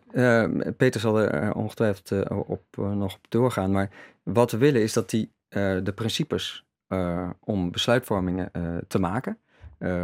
uh, 0.47 0.73
Peter 0.77 1.01
zal 1.01 1.21
er 1.21 1.55
ongetwijfeld 1.55 2.11
uh, 2.11 2.21
op, 2.47 2.63
nog 2.77 3.15
op 3.15 3.27
doorgaan. 3.29 3.71
Maar 3.71 3.91
wat 4.23 4.51
we 4.51 4.57
willen 4.57 4.83
is 4.83 4.93
dat 4.93 5.11
die, 5.11 5.31
de 5.83 5.93
principes 5.95 6.65
om 7.41 7.71
besluitvormingen 7.71 8.51
te 8.89 8.99
maken, 8.99 9.39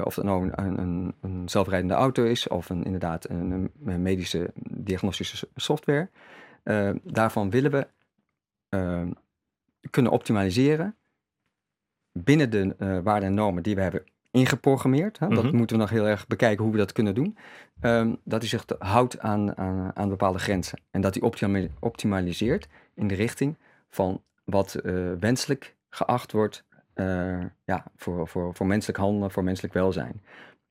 of 0.04 0.14
het 0.14 0.24
nou 0.24 0.50
een, 0.52 0.78
een, 0.78 1.14
een, 1.20 1.48
zelfrijdende 1.48 1.94
auto 1.94 2.24
is 2.24 2.48
of 2.48 2.70
een, 2.70 2.84
inderdaad 2.84 3.28
een 3.28 3.70
medische 3.82 4.50
diagnostische 4.70 5.48
software, 5.54 6.08
uh, 6.64 6.90
daarvan 7.03 7.51
willen 7.51 7.70
we 7.70 7.87
uh, 8.70 9.11
kunnen 9.90 10.12
optimaliseren 10.12 10.96
binnen 12.12 12.51
de 12.51 12.77
uh, 12.79 12.98
waarden 12.98 13.29
en 13.29 13.35
normen 13.35 13.62
die 13.62 13.75
we 13.75 13.81
hebben 13.81 14.05
ingeprogrammeerd. 14.31 15.18
Hè? 15.18 15.29
Dat 15.29 15.44
mhm. 15.44 15.57
moeten 15.57 15.77
we 15.77 15.83
nog 15.83 15.90
heel 15.90 16.07
erg 16.07 16.27
bekijken 16.27 16.62
hoe 16.64 16.72
we 16.72 16.79
dat 16.79 16.92
kunnen 16.92 17.14
doen. 17.14 17.37
Um, 17.81 18.18
dat 18.25 18.40
hij 18.40 18.48
zich 18.48 18.64
houdt 18.79 19.18
aan, 19.18 19.57
aan, 19.57 19.96
aan, 19.96 20.09
bepaalde 20.09 20.38
grenzen. 20.38 20.79
En 20.90 21.01
dat 21.01 21.14
hij 21.14 21.31
optimaliseert 21.81 22.68
in 22.94 23.09
de 23.09 23.14
richting 23.14 23.57
van 23.88 24.22
wat 24.44 24.72
wenselijk 25.20 25.77
geacht 25.88 26.33
wordt 26.33 26.64
ja, 27.64 27.85
voor, 27.96 28.29
voor, 28.29 28.55
voor 28.55 28.66
menselijk 28.66 28.98
handelen, 28.98 29.31
voor 29.31 29.44
menselijk 29.44 29.75
welzijn. 29.75 30.22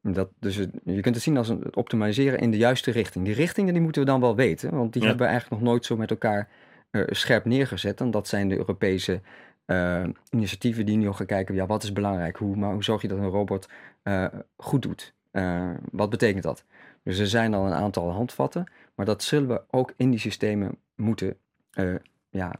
Dat, 0.01 0.29
dus 0.39 0.55
je 0.83 1.01
kunt 1.01 1.15
het 1.15 1.23
zien 1.23 1.37
als 1.37 1.49
een, 1.49 1.61
het 1.61 1.75
optimaliseren 1.75 2.39
in 2.39 2.51
de 2.51 2.57
juiste 2.57 2.91
richting. 2.91 3.25
Die 3.25 3.33
richtingen 3.33 3.73
die 3.73 3.81
moeten 3.81 4.01
we 4.01 4.07
dan 4.07 4.19
wel 4.21 4.35
weten, 4.35 4.71
want 4.75 4.93
die 4.93 5.01
hebben 5.01 5.21
we 5.21 5.31
eigenlijk 5.31 5.61
nog 5.61 5.71
nooit 5.71 5.85
zo 5.85 5.97
met 5.97 6.09
elkaar 6.09 6.49
uh, 6.91 7.03
scherp 7.07 7.45
neergezet. 7.45 8.01
En 8.01 8.11
dat 8.11 8.27
zijn 8.27 8.47
de 8.47 8.57
Europese 8.57 9.21
uh, 9.65 10.03
initiatieven 10.29 10.85
die 10.85 10.97
nu 10.97 11.11
gaan 11.11 11.25
kijken, 11.25 11.55
ja, 11.55 11.65
wat 11.65 11.83
is 11.83 11.93
belangrijk? 11.93 12.37
Hoe, 12.37 12.55
maar 12.55 12.73
hoe 12.73 12.83
zorg 12.83 13.01
je 13.01 13.07
dat 13.07 13.17
een 13.17 13.29
robot 13.29 13.69
uh, 14.03 14.25
goed 14.57 14.81
doet? 14.81 15.13
wat 15.91 16.09
betekent 16.09 16.43
dat? 16.43 16.65
Dus 17.03 17.19
er 17.19 17.27
zijn 17.27 17.53
al 17.53 17.65
een 17.65 17.73
aantal 17.73 18.11
handvatten, 18.11 18.71
maar 18.95 19.05
dat 19.05 19.23
zullen 19.23 19.47
we 19.47 19.61
ook 19.69 19.93
in 19.97 20.09
die 20.09 20.19
systemen 20.19 20.77
moeten 20.95 21.37
ja, 22.29 22.55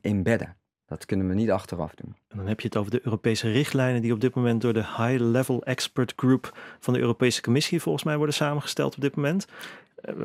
embedden. 0.00 0.57
Dat 0.88 1.06
kunnen 1.06 1.28
we 1.28 1.34
niet 1.34 1.50
achteraf 1.50 1.94
doen. 1.94 2.16
En 2.28 2.36
dan 2.36 2.46
heb 2.46 2.60
je 2.60 2.66
het 2.66 2.76
over 2.76 2.90
de 2.90 3.00
Europese 3.02 3.50
richtlijnen 3.50 4.02
die 4.02 4.12
op 4.12 4.20
dit 4.20 4.34
moment 4.34 4.60
door 4.60 4.72
de 4.72 4.84
High 4.96 5.20
Level 5.20 5.62
Expert 5.62 6.12
Group 6.16 6.58
van 6.78 6.94
de 6.94 7.00
Europese 7.00 7.42
Commissie 7.42 7.80
volgens 7.80 8.04
mij 8.04 8.16
worden 8.16 8.34
samengesteld 8.34 8.94
op 8.94 9.00
dit 9.00 9.16
moment. 9.16 9.46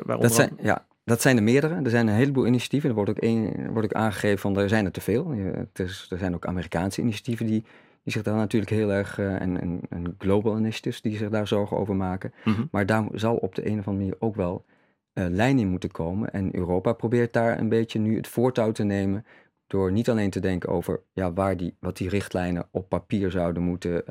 Uh, 0.07 0.19
dat 0.19 0.33
zijn, 0.33 0.57
ja, 0.61 0.85
dat 1.03 1.21
zijn 1.21 1.37
er 1.37 1.43
meerdere. 1.43 1.81
Er 1.83 1.89
zijn 1.89 2.07
een 2.07 2.13
heleboel 2.13 2.47
initiatieven. 2.47 2.89
Er 2.89 2.95
wordt 2.95 3.09
ook, 3.09 3.21
een, 3.21 3.69
wordt 3.71 3.87
ook 3.87 4.01
aangegeven 4.01 4.39
van 4.39 4.57
er 4.57 4.69
zijn 4.69 4.85
er 4.85 4.91
te 4.91 5.01
veel. 5.01 5.31
Er 5.73 6.17
zijn 6.17 6.33
ook 6.33 6.45
Amerikaanse 6.45 7.01
initiatieven 7.01 7.45
die, 7.45 7.63
die 8.03 8.13
zich 8.13 8.23
daar 8.23 8.35
natuurlijk 8.35 8.71
heel 8.71 8.91
erg, 8.91 9.19
uh, 9.19 9.41
en, 9.41 9.61
en, 9.61 9.79
en, 9.89 10.15
global 10.17 10.57
initiatives 10.57 11.01
die 11.01 11.17
zich 11.17 11.29
daar 11.29 11.47
zorgen 11.47 11.77
over 11.77 11.95
maken. 11.95 12.33
Mhm. 12.45 12.63
Maar 12.71 12.85
daar 12.85 13.05
zal 13.13 13.35
op 13.35 13.55
de 13.55 13.67
een 13.67 13.79
of 13.79 13.87
andere 13.87 14.05
manier 14.05 14.15
ook 14.19 14.35
wel 14.35 14.65
lijn 15.13 15.59
in 15.59 15.69
moeten 15.69 15.91
komen. 15.91 16.33
En 16.33 16.55
Europa 16.55 16.93
probeert 16.93 17.33
daar 17.33 17.59
een 17.59 17.69
beetje 17.69 17.99
nu 17.99 18.15
het 18.15 18.27
voortouw 18.27 18.71
te 18.71 18.83
nemen. 18.83 19.25
Door 19.73 19.91
niet 19.91 20.09
alleen 20.09 20.29
te 20.29 20.39
denken 20.39 20.69
over 20.69 20.99
ja, 21.13 21.33
waar 21.33 21.57
die, 21.57 21.75
wat 21.79 21.97
die 21.97 22.09
richtlijnen 22.09 22.67
op 22.71 22.89
papier 22.89 23.31
zouden 23.31 23.63
moeten 23.63 24.03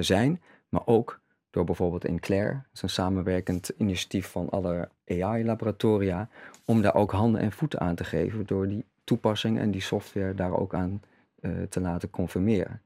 zijn. 0.00 0.42
Maar 0.68 0.82
ook 0.86 1.20
door 1.50 1.64
bijvoorbeeld 1.64 2.04
in 2.04 2.20
Claire, 2.20 2.52
dat 2.52 2.72
is 2.72 2.82
een 2.82 2.88
samenwerkend 2.88 3.72
initiatief 3.76 4.26
van 4.26 4.50
alle 4.50 4.88
AI-laboratoria, 5.06 6.28
om 6.64 6.82
daar 6.82 6.94
ook 6.94 7.10
handen 7.10 7.40
en 7.40 7.52
voeten 7.52 7.80
aan 7.80 7.94
te 7.94 8.04
geven 8.04 8.46
door 8.46 8.68
die 8.68 8.84
toepassing 9.04 9.58
en 9.58 9.70
die 9.70 9.80
software 9.80 10.34
daar 10.34 10.56
ook 10.56 10.74
aan 10.74 11.02
uh, 11.40 11.62
te 11.68 11.80
laten 11.80 12.10
conformeren. 12.10 12.82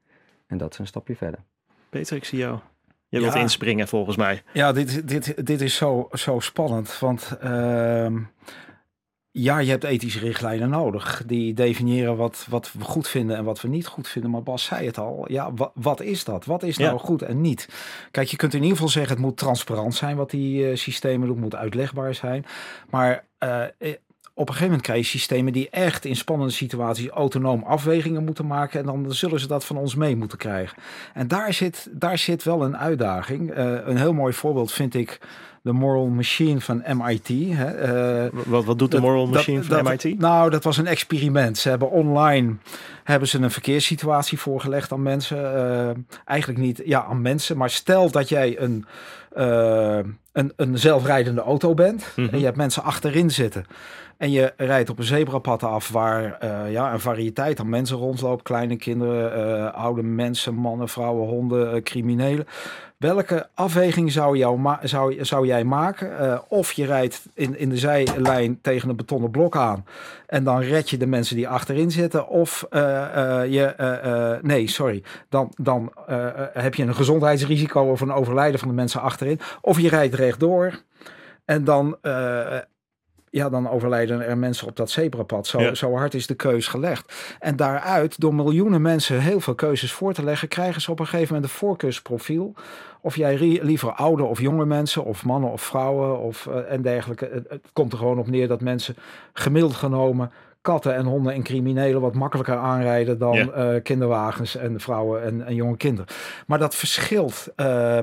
En 0.47 0.57
dat 0.57 0.73
is 0.73 0.79
een 0.79 0.87
stapje 0.87 1.15
verder. 1.15 1.39
Peter, 1.89 2.17
ik 2.17 2.25
zie 2.25 2.37
jou. 2.37 2.59
Je 3.07 3.19
wilt 3.19 3.35
inspringen 3.35 3.87
volgens 3.87 4.17
mij. 4.17 4.43
Ja, 4.53 4.71
dit, 4.71 5.07
dit, 5.07 5.45
dit 5.45 5.61
is 5.61 5.75
zo, 5.75 6.09
zo 6.11 6.39
spannend. 6.39 6.99
Want 6.99 7.37
uh, 7.43 8.15
ja, 9.37 9.59
je 9.59 9.69
hebt 9.69 9.83
ethische 9.83 10.19
richtlijnen 10.19 10.69
nodig. 10.69 11.23
Die 11.25 11.53
definiëren 11.53 12.15
wat, 12.15 12.45
wat 12.49 12.71
we 12.73 12.83
goed 12.83 13.07
vinden 13.07 13.37
en 13.37 13.43
wat 13.43 13.61
we 13.61 13.67
niet 13.67 13.87
goed 13.87 14.07
vinden. 14.07 14.31
Maar 14.31 14.43
Bas 14.43 14.63
zei 14.63 14.85
het 14.85 14.97
al. 14.97 15.25
Ja, 15.27 15.53
wat, 15.53 15.71
wat 15.73 16.01
is 16.01 16.23
dat? 16.23 16.45
Wat 16.45 16.63
is 16.63 16.77
nou 16.77 16.99
goed 16.99 17.21
en 17.21 17.41
niet? 17.41 17.69
Kijk, 18.11 18.27
je 18.27 18.37
kunt 18.37 18.53
in 18.53 18.61
ieder 18.61 18.75
geval 18.75 18.91
zeggen... 18.91 19.11
het 19.11 19.21
moet 19.21 19.37
transparant 19.37 19.95
zijn 19.95 20.15
wat 20.15 20.29
die 20.29 20.69
uh, 20.69 20.75
systemen 20.75 21.27
doen. 21.27 21.39
moet 21.39 21.55
uitlegbaar 21.55 22.15
zijn. 22.15 22.45
Maar 22.89 23.23
uh, 23.43 23.63
op 24.37 24.47
een 24.47 24.53
gegeven 24.53 24.65
moment 24.65 24.81
krijg 24.81 24.99
je 24.99 25.17
systemen 25.17 25.53
die 25.53 25.69
echt 25.69 26.05
in 26.05 26.15
spannende 26.15 26.53
situaties 26.53 27.07
autonoom 27.07 27.63
afwegingen 27.63 28.23
moeten 28.23 28.47
maken. 28.47 28.79
En 28.79 28.85
dan 28.85 29.13
zullen 29.13 29.39
ze 29.39 29.47
dat 29.47 29.65
van 29.65 29.77
ons 29.77 29.95
mee 29.95 30.15
moeten 30.15 30.37
krijgen. 30.37 30.77
En 31.13 31.27
daar 31.27 31.53
zit, 31.53 31.87
daar 31.91 32.17
zit 32.17 32.43
wel 32.43 32.63
een 32.63 32.77
uitdaging. 32.77 33.57
Uh, 33.57 33.73
een 33.85 33.97
heel 33.97 34.13
mooi 34.13 34.33
voorbeeld 34.33 34.71
vind 34.71 34.93
ik 34.93 35.19
de 35.61 35.71
Moral 35.73 36.07
Machine 36.07 36.61
van 36.61 36.83
MIT. 36.87 37.27
Hè. 37.27 38.25
Uh, 38.25 38.31
wat, 38.45 38.65
wat 38.65 38.79
doet 38.79 38.91
de 38.91 38.99
Moral 38.99 39.27
Machine 39.27 39.63
van 39.63 39.83
MIT? 39.83 40.19
Nou, 40.19 40.49
dat 40.49 40.63
was 40.63 40.77
een 40.77 40.87
experiment. 40.87 41.57
Ze 41.57 41.69
hebben 41.69 41.91
online 41.91 42.55
hebben 43.03 43.27
ze 43.27 43.39
een 43.39 43.51
verkeerssituatie 43.51 44.39
voorgelegd 44.39 44.91
aan 44.91 45.01
mensen. 45.01 45.37
Uh, 45.37 45.89
eigenlijk 46.25 46.59
niet 46.59 46.81
ja, 46.85 47.03
aan 47.03 47.21
mensen, 47.21 47.57
maar 47.57 47.69
stel 47.69 48.11
dat 48.11 48.29
jij 48.29 48.59
een, 48.59 48.85
uh, 49.37 49.99
een, 50.31 50.53
een 50.55 50.77
zelfrijdende 50.77 51.41
auto 51.41 51.73
bent 51.73 52.05
mm 52.15 52.23
-hmm. 52.23 52.33
en 52.33 52.39
je 52.39 52.45
hebt 52.45 52.57
mensen 52.57 52.83
achterin 52.83 53.31
zitten. 53.31 53.65
En 54.17 54.31
je 54.31 54.53
rijdt 54.57 54.89
op 54.89 54.97
een 54.97 55.03
zebrapad 55.03 55.63
af 55.63 55.89
waar 55.89 56.37
uh, 56.43 56.71
ja, 56.71 56.93
een 56.93 56.99
variëteit 56.99 57.59
aan 57.59 57.69
mensen 57.69 57.97
rondloopt. 57.97 58.43
Kleine 58.43 58.75
kinderen, 58.75 59.59
uh, 59.59 59.73
oude 59.73 60.03
mensen, 60.03 60.53
mannen, 60.53 60.89
vrouwen, 60.89 61.27
honden, 61.27 61.75
uh, 61.75 61.81
criminelen. 61.81 62.47
Welke 62.97 63.47
afweging 63.53 64.11
zou, 64.11 64.37
jou 64.37 64.77
zou, 64.83 65.25
zou 65.25 65.47
jij 65.47 65.63
maken? 65.63 66.41
of 66.49 66.71
je 66.71 66.85
rijdt 66.85 67.25
in, 67.33 67.57
in 67.57 67.69
de 67.69 67.77
zijlijn 67.77 68.61
tegen 68.61 68.89
een 68.89 68.95
betonnen 68.95 69.31
blok 69.31 69.55
aan. 69.55 69.85
En 70.27 70.43
dan 70.43 70.59
red 70.59 70.89
je 70.89 70.97
de 70.97 71.05
mensen 71.05 71.35
die 71.35 71.47
achterin 71.47 71.91
zitten. 71.91 72.27
Of 72.27 72.65
je, 73.49 74.39
nee, 74.41 74.67
sorry. 74.67 75.03
Dan, 75.29 75.51
dan 75.55 75.91
heb 76.53 76.75
je 76.75 76.83
een 76.83 76.95
gezondheidsrisico 76.95 77.81
of 77.81 78.01
een 78.01 78.11
overlijden 78.11 78.59
van 78.59 78.67
de 78.67 78.73
mensen 78.73 79.01
achterin. 79.01 79.39
Of 79.61 79.79
je 79.79 79.89
rijdt 79.89 80.15
rechtdoor. 80.15 80.81
En 81.45 81.63
dan 81.63 81.97
ja, 83.37 83.49
dan 83.49 83.69
overlijden 83.69 84.21
er 84.21 84.37
mensen 84.37 84.67
op 84.67 84.75
dat 84.75 84.89
zebrapad. 84.89 85.47
Zo, 85.47 85.73
zo 85.73 85.95
hard 85.95 86.13
is 86.13 86.27
de 86.27 86.35
keus 86.35 86.67
gelegd. 86.67 87.13
En 87.39 87.55
daaruit, 87.55 88.19
door 88.19 88.35
miljoenen 88.35 88.81
mensen 88.81 89.21
heel 89.21 89.39
veel 89.39 89.55
keuzes 89.55 89.91
voor 89.91 90.13
te 90.13 90.23
leggen, 90.23 90.47
krijgen 90.47 90.81
ze 90.81 90.91
op 90.91 90.99
een 90.99 91.07
gegeven 91.07 91.33
moment 91.33 91.51
een 91.51 91.57
voorkeursprofiel. 91.57 92.53
Of 93.01 93.15
jij 93.15 93.59
liever 93.61 93.91
oude 93.91 94.23
of 94.23 94.41
jonge 94.41 94.65
mensen, 94.65 95.03
of 95.03 95.25
mannen 95.25 95.51
of 95.51 95.61
vrouwen, 95.61 96.19
of 96.19 96.45
uh, 96.49 96.71
en 96.71 96.81
dergelijke. 96.81 97.29
Het, 97.33 97.49
het, 97.49 97.65
komt 97.73 97.91
er 97.91 97.97
gewoon 97.97 98.19
op 98.19 98.29
neer 98.29 98.47
dat 98.47 98.61
mensen 98.61 98.95
gemiddeld 99.33 99.73
genomen 99.75 100.31
katten 100.61 100.95
en 100.95 101.05
honden 101.05 101.33
en 101.33 101.43
criminelen 101.43 102.01
wat 102.01 102.13
makkelijker 102.13 102.57
aanrijden 102.57 103.17
dan 103.17 103.35
ja. 103.35 103.73
uh, 103.73 103.81
kinderwagens 103.83 104.55
en 104.55 104.79
vrouwen 104.79 105.23
en, 105.23 105.45
en, 105.45 105.55
jonge 105.55 105.77
kinderen. 105.77 106.15
Maar 106.47 106.59
dat 106.59 106.75
verschilt 106.75 107.47
uh, 107.55 107.99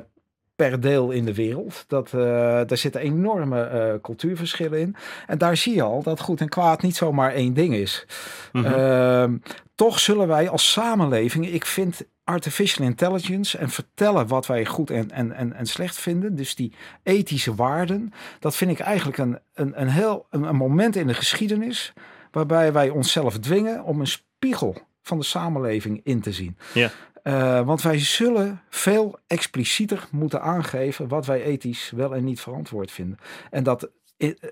per 0.57 0.81
deel 0.81 1.11
in 1.11 1.25
de 1.25 1.35
wereld. 1.35 1.85
Dat, 1.89 2.13
uh, 2.15 2.21
daar 2.67 2.77
zitten 2.77 3.01
enorme 3.01 3.71
uh, 3.73 4.01
cultuurverschillen 4.03 4.81
in. 4.81 4.97
En 5.27 5.39
daar 5.39 5.57
zie 5.57 5.75
je 5.75 5.83
al 5.83 6.03
dat 6.03 6.21
goed 6.21 6.41
en 6.41 6.49
kwaad 6.49 6.83
niet 6.83 6.97
zomaar 6.97 7.33
één 7.33 7.55
ding 7.55 7.75
is. 7.75 8.07
Mm 8.53 8.65
-hmm. 8.65 8.75
uh, 8.75 9.39
toch 9.75 9.99
zullen 9.99 10.29
wij 10.29 10.49
als 10.49 10.73
samenleving, 10.73 11.47
ik 11.47 11.65
vind 11.65 12.03
artificial 12.25 12.87
intelligence 12.87 13.59
en 13.59 13.71
vertellen 13.71 14.27
wat 14.27 14.47
wij 14.47 14.65
goed 14.65 14.91
en, 14.91 15.11
en, 15.11 15.33
en, 15.33 15.53
en 15.53 15.67
slecht 15.67 15.97
vinden, 15.97 16.37
dus 16.37 16.55
die 16.55 16.73
ethische 17.03 17.55
waarden, 17.55 18.13
dat 18.39 18.57
vind 18.57 18.71
ik 18.71 18.79
eigenlijk 18.79 19.19
een, 19.19 19.39
een, 19.55 19.81
een 19.81 19.89
heel 19.89 20.27
een, 20.31 20.43
een 20.43 20.57
moment 20.57 20.97
in 20.97 21.07
de 21.07 21.15
geschiedenis 21.15 21.93
waarbij 22.31 22.73
wij 22.73 22.89
onszelf 22.89 23.39
dwingen 23.39 23.85
om 23.85 24.01
een 24.01 24.07
spiegel 24.07 24.77
van 25.03 25.19
de 25.19 25.25
samenleving 25.25 26.01
in 26.05 26.21
te 26.21 26.33
zien. 26.33 26.57
Ja. 26.73 26.91
Uh, 27.25 27.61
want 27.61 27.83
wij 27.83 27.99
zullen 27.99 28.61
veel 28.71 29.19
explicieter 29.27 30.07
moeten 30.11 30.43
aangeven 30.43 31.09
wat 31.09 31.27
wij 31.27 31.43
ethisch 31.43 31.93
wel 31.97 32.15
en 32.15 32.25
niet 32.25 32.41
verantwoord 32.41 32.91
vinden. 32.91 33.19
En 33.51 33.63
dat 33.63 33.91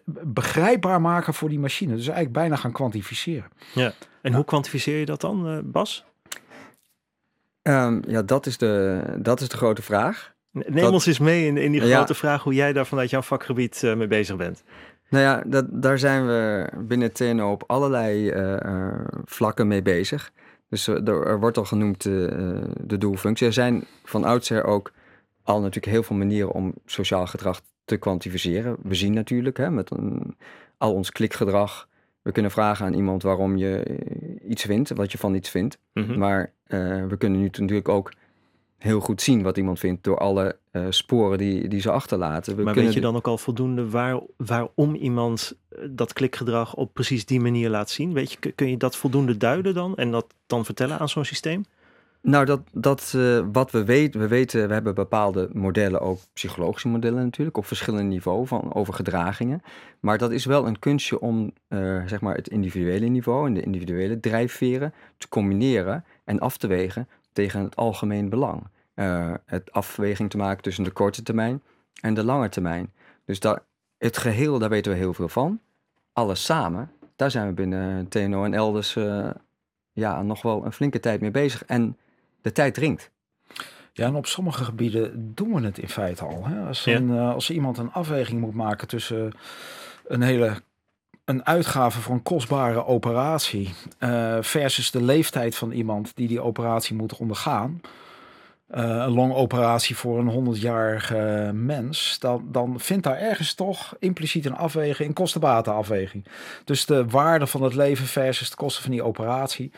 begrijpbaar 0.04 1.00
maken 1.00 1.35
voor 1.35 1.48
die 1.48 1.58
machine. 1.58 1.90
Dus 1.90 2.06
eigenlijk 2.06 2.37
bijna 2.37 2.56
gaan 2.56 2.72
kwantificeren. 2.72 3.50
Ja. 3.74 3.85
En 3.87 3.94
nou. 4.22 4.35
hoe 4.35 4.44
kwantificeer 4.44 4.98
je 4.98 5.06
dat 5.06 5.20
dan, 5.20 5.50
uh, 5.50 5.58
Bas? 5.64 6.04
Um, 7.62 8.02
ja, 8.06 8.22
dat 8.22 8.46
is, 8.46 8.58
de, 8.58 9.02
dat 9.18 9.40
is 9.40 9.48
de 9.48 9.56
grote 9.56 9.82
vraag. 9.82 10.35
Neem 10.50 10.74
dat, 10.74 10.92
ons 10.92 11.06
eens 11.06 11.18
mee 11.18 11.46
in, 11.46 11.56
in 11.56 11.72
die 11.72 11.80
grote 11.80 12.12
ja. 12.12 12.18
vraag 12.18 12.42
hoe 12.42 12.54
jij 12.54 12.72
daar 12.72 12.87
vanuit 12.87 13.11
jouw 13.11 13.22
vakgebied 13.22 13.82
uh, 13.82 13.94
mee 13.94 14.06
bezig 14.06 14.37
bent. 14.37 14.62
Nou 15.08 15.24
ja, 15.24 15.42
dat, 15.46 15.82
daar 15.82 15.98
zijn 15.98 16.26
we 16.26 16.68
binnen 16.78 17.12
TNO 17.12 17.50
op 17.50 17.64
allerlei 17.66 18.32
uh, 18.32 18.94
vlakken 19.24 19.66
mee 19.66 19.82
bezig. 19.82 20.32
Dus 20.72 20.87
er, 20.87 21.26
er 21.26 21.40
wordt 21.40 21.58
al 21.58 21.64
genoemd 21.64 22.04
uh, 22.04 22.28
de 22.80 22.98
doelfunctie. 22.98 23.46
Er 23.46 23.52
zijn 23.52 23.85
van 24.04 24.24
oudsher 24.24 24.64
ook 24.64 24.92
al 25.42 25.58
natuurlijk 25.58 25.92
heel 25.92 26.02
veel 26.02 26.16
manieren 26.16 26.52
om 26.52 26.74
sociaal 26.87 27.26
gedrag 27.26 27.61
te 27.85 27.96
kwantificeren. 27.96 28.76
We 28.82 28.94
zien 28.94 29.12
natuurlijk 29.12 29.56
hè, 29.56 29.70
met 29.70 29.90
een, 29.90 30.37
al 30.76 30.94
ons 30.94 31.11
klikgedrag. 31.11 31.88
We 32.22 32.32
kunnen 32.32 32.50
vragen 32.50 32.87
aan 32.87 32.94
iemand 32.94 33.22
waarom 33.22 33.56
je 33.56 33.98
iets 34.48 34.62
vindt, 34.62 34.90
wat 34.90 35.12
je 35.12 35.18
van 35.18 35.35
iets 35.35 35.50
vindt. 35.50 35.78
Mm 35.92 36.04
-hmm. 36.04 36.18
Maar 36.18 36.52
uh, 36.68 37.06
we 37.06 37.16
kunnen 37.16 37.40
nu 37.40 37.50
natuurlijk 37.52 37.88
ook 37.88 38.12
heel 38.83 39.01
goed 39.01 39.23
zien 39.23 39.42
wat 39.42 39.57
iemand 39.57 39.79
vindt 39.79 40.05
door 40.05 40.18
alle 40.18 40.57
uh, 40.73 40.87
sporen 40.88 41.38
die, 41.38 41.68
die 41.68 41.81
ze 41.81 41.90
achterlaten. 41.90 42.57
We 42.57 42.62
maar 42.62 42.75
weet 42.75 42.92
je 42.92 43.01
dan 43.01 43.16
ook 43.16 43.27
al 43.27 43.38
voldoende 43.38 43.90
waar, 43.90 44.21
waarom 44.37 44.95
iemand 44.95 45.57
dat 45.90 46.12
klikgedrag 46.12 46.75
op 46.75 46.95
precies 46.95 47.27
die 47.27 47.40
manier 47.40 47.71
laat 47.71 47.90
zien? 47.90 48.12
Weet 48.12 48.33
je, 48.33 48.53
kun 48.53 48.71
je 48.71 48.77
dat 48.77 48.97
voldoende 48.97 49.37
duiden 49.37 49.75
dan 49.75 49.97
en 49.97 50.11
dat 50.11 50.27
dan 50.47 50.64
vertellen 50.64 50.99
aan 50.99 51.09
zo'n 51.09 51.25
systeem? 51.25 51.64
Nou, 52.23 52.45
dat, 52.45 52.61
dat 52.73 53.12
uh, 53.16 53.47
wat 53.53 53.71
we 53.71 53.85
weten, 53.85 54.21
we 54.21 54.29
weten, 54.29 54.66
we 54.68 54.73
hebben 54.73 54.95
bepaalde 54.95 55.49
modellen, 55.53 56.01
ook 56.01 56.18
psychologische 56.33 56.88
modellen 56.88 57.25
natuurlijk, 57.25 57.57
op 57.57 57.66
verschillende 57.66 58.09
niveaus 58.09 58.49
van 58.49 58.75
over 58.75 58.95
gedragingen. 58.95 59.62
Maar 60.01 60.18
dat 60.18 60.31
is 60.31 60.45
wel 60.45 60.66
een 60.66 60.79
kunstje 60.79 61.21
om 61.21 61.53
uh, 61.68 62.07
zeg 62.07 62.21
maar 62.21 62.35
het 62.35 62.49
individuele 62.49 63.07
niveau 63.07 63.47
en 63.47 63.55
de 63.55 63.62
individuele 63.62 64.21
drijfveren 64.21 64.95
te 65.16 65.29
combineren 65.29 66.05
en 66.25 66.38
af 66.38 66.57
te 66.57 66.66
wegen 66.66 67.09
tegen 67.33 67.62
het 67.62 67.77
algemeen 67.77 68.29
belang. 68.29 68.66
Uh, 68.95 69.35
het 69.47 69.73
afweging 69.73 70.31
te 70.31 70.37
maken 70.37 70.62
tussen 70.62 70.85
de 70.85 70.90
korte 70.90 71.23
termijn 71.23 71.62
en 72.01 72.14
de 72.14 72.25
lange 72.25 72.49
termijn. 72.49 72.92
Dus 73.25 73.40
dat, 73.40 73.62
het 73.99 74.16
geheel, 74.16 74.59
daar 74.59 74.68
weten 74.68 74.92
we 74.92 74.99
heel 74.99 75.14
veel 75.14 75.29
van. 75.29 75.61
Alles 76.12 76.45
samen, 76.45 76.90
daar 77.16 77.31
zijn 77.31 77.47
we 77.47 77.53
binnen 77.53 78.09
TNO 78.09 78.45
en 78.45 78.55
elders 78.55 78.97
uh, 78.97 79.31
ja, 79.92 80.23
nog 80.23 80.42
wel 80.42 80.64
een 80.64 80.73
flinke 80.73 81.01
tijd 81.01 81.21
mee 81.21 81.31
bezig. 81.31 81.64
En 81.64 81.97
de 82.40 82.53
tijd 82.53 82.75
dringt. 82.75 83.11
Ja, 83.92 84.07
en 84.07 84.14
op 84.14 84.27
sommige 84.27 84.64
gebieden 84.64 85.35
doen 85.35 85.55
we 85.55 85.61
het 85.61 85.79
in 85.79 85.88
feite 85.88 86.25
al. 86.25 86.47
Hè? 86.47 86.66
Als, 86.66 86.87
een, 86.87 87.09
ja. 87.09 87.14
uh, 87.14 87.35
als 87.35 87.51
iemand 87.51 87.79
een 87.79 87.92
afweging 87.92 88.40
moet 88.40 88.55
maken 88.55 88.88
tussen 88.88 89.33
een 90.07 90.23
hele 90.23 90.62
een 91.33 91.47
uitgave 91.47 92.01
voor 92.01 92.14
een 92.14 92.23
kostbare 92.23 92.87
operatie 92.87 93.75
uh, 93.99 94.37
versus 94.40 94.90
de 94.90 95.03
leeftijd 95.03 95.55
van 95.55 95.71
iemand 95.71 96.12
die 96.14 96.29
die 96.29 96.40
operatie 96.40 96.97
moet 96.97 97.16
ondergaan. 97.16 97.81
Uh, 98.75 98.81
een 98.81 99.12
longoperatie 99.12 99.97
voor 99.97 100.18
een 100.18 100.57
100-jarige 100.57 101.51
mens, 101.55 102.18
dan, 102.18 102.49
dan 102.51 102.81
vindt 102.81 103.05
daar 103.05 103.18
ergens 103.18 103.55
toch 103.55 103.97
impliciet 103.99 104.47
een 104.47 104.57
afweging, 104.57 105.09
een 105.09 105.14
kostenbatenafweging. 105.14 106.25
Dus 106.64 106.87
de 106.87 107.07
waarde 107.07 107.47
van 107.47 107.62
het 107.62 107.75
leven 107.75 108.07
versus 108.07 108.51
de 108.51 108.57
kosten 108.57 108.83
van 108.83 108.92
die 108.92 109.03
operatie. 109.03 109.71